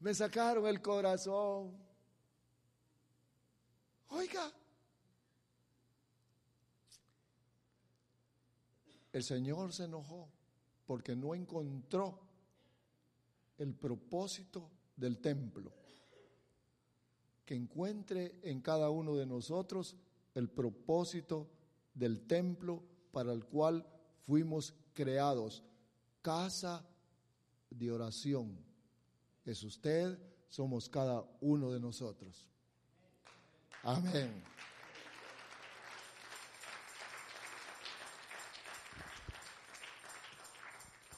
[0.00, 1.76] me sacaron el corazón.
[4.10, 4.52] Oiga,
[9.12, 10.28] el Señor se enojó
[10.86, 12.20] porque no encontró
[13.58, 15.72] el propósito del templo.
[17.46, 19.96] Que encuentre en cada uno de nosotros
[20.34, 21.48] el propósito
[21.94, 22.82] del templo
[23.14, 23.86] para el cual
[24.26, 25.62] fuimos creados.
[26.20, 26.84] Casa
[27.70, 28.58] de oración.
[29.46, 30.18] Es usted,
[30.48, 32.46] somos cada uno de nosotros.
[33.82, 34.44] Amén.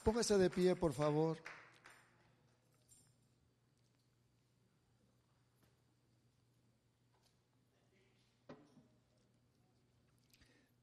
[0.05, 1.37] Póngase de pie, por favor.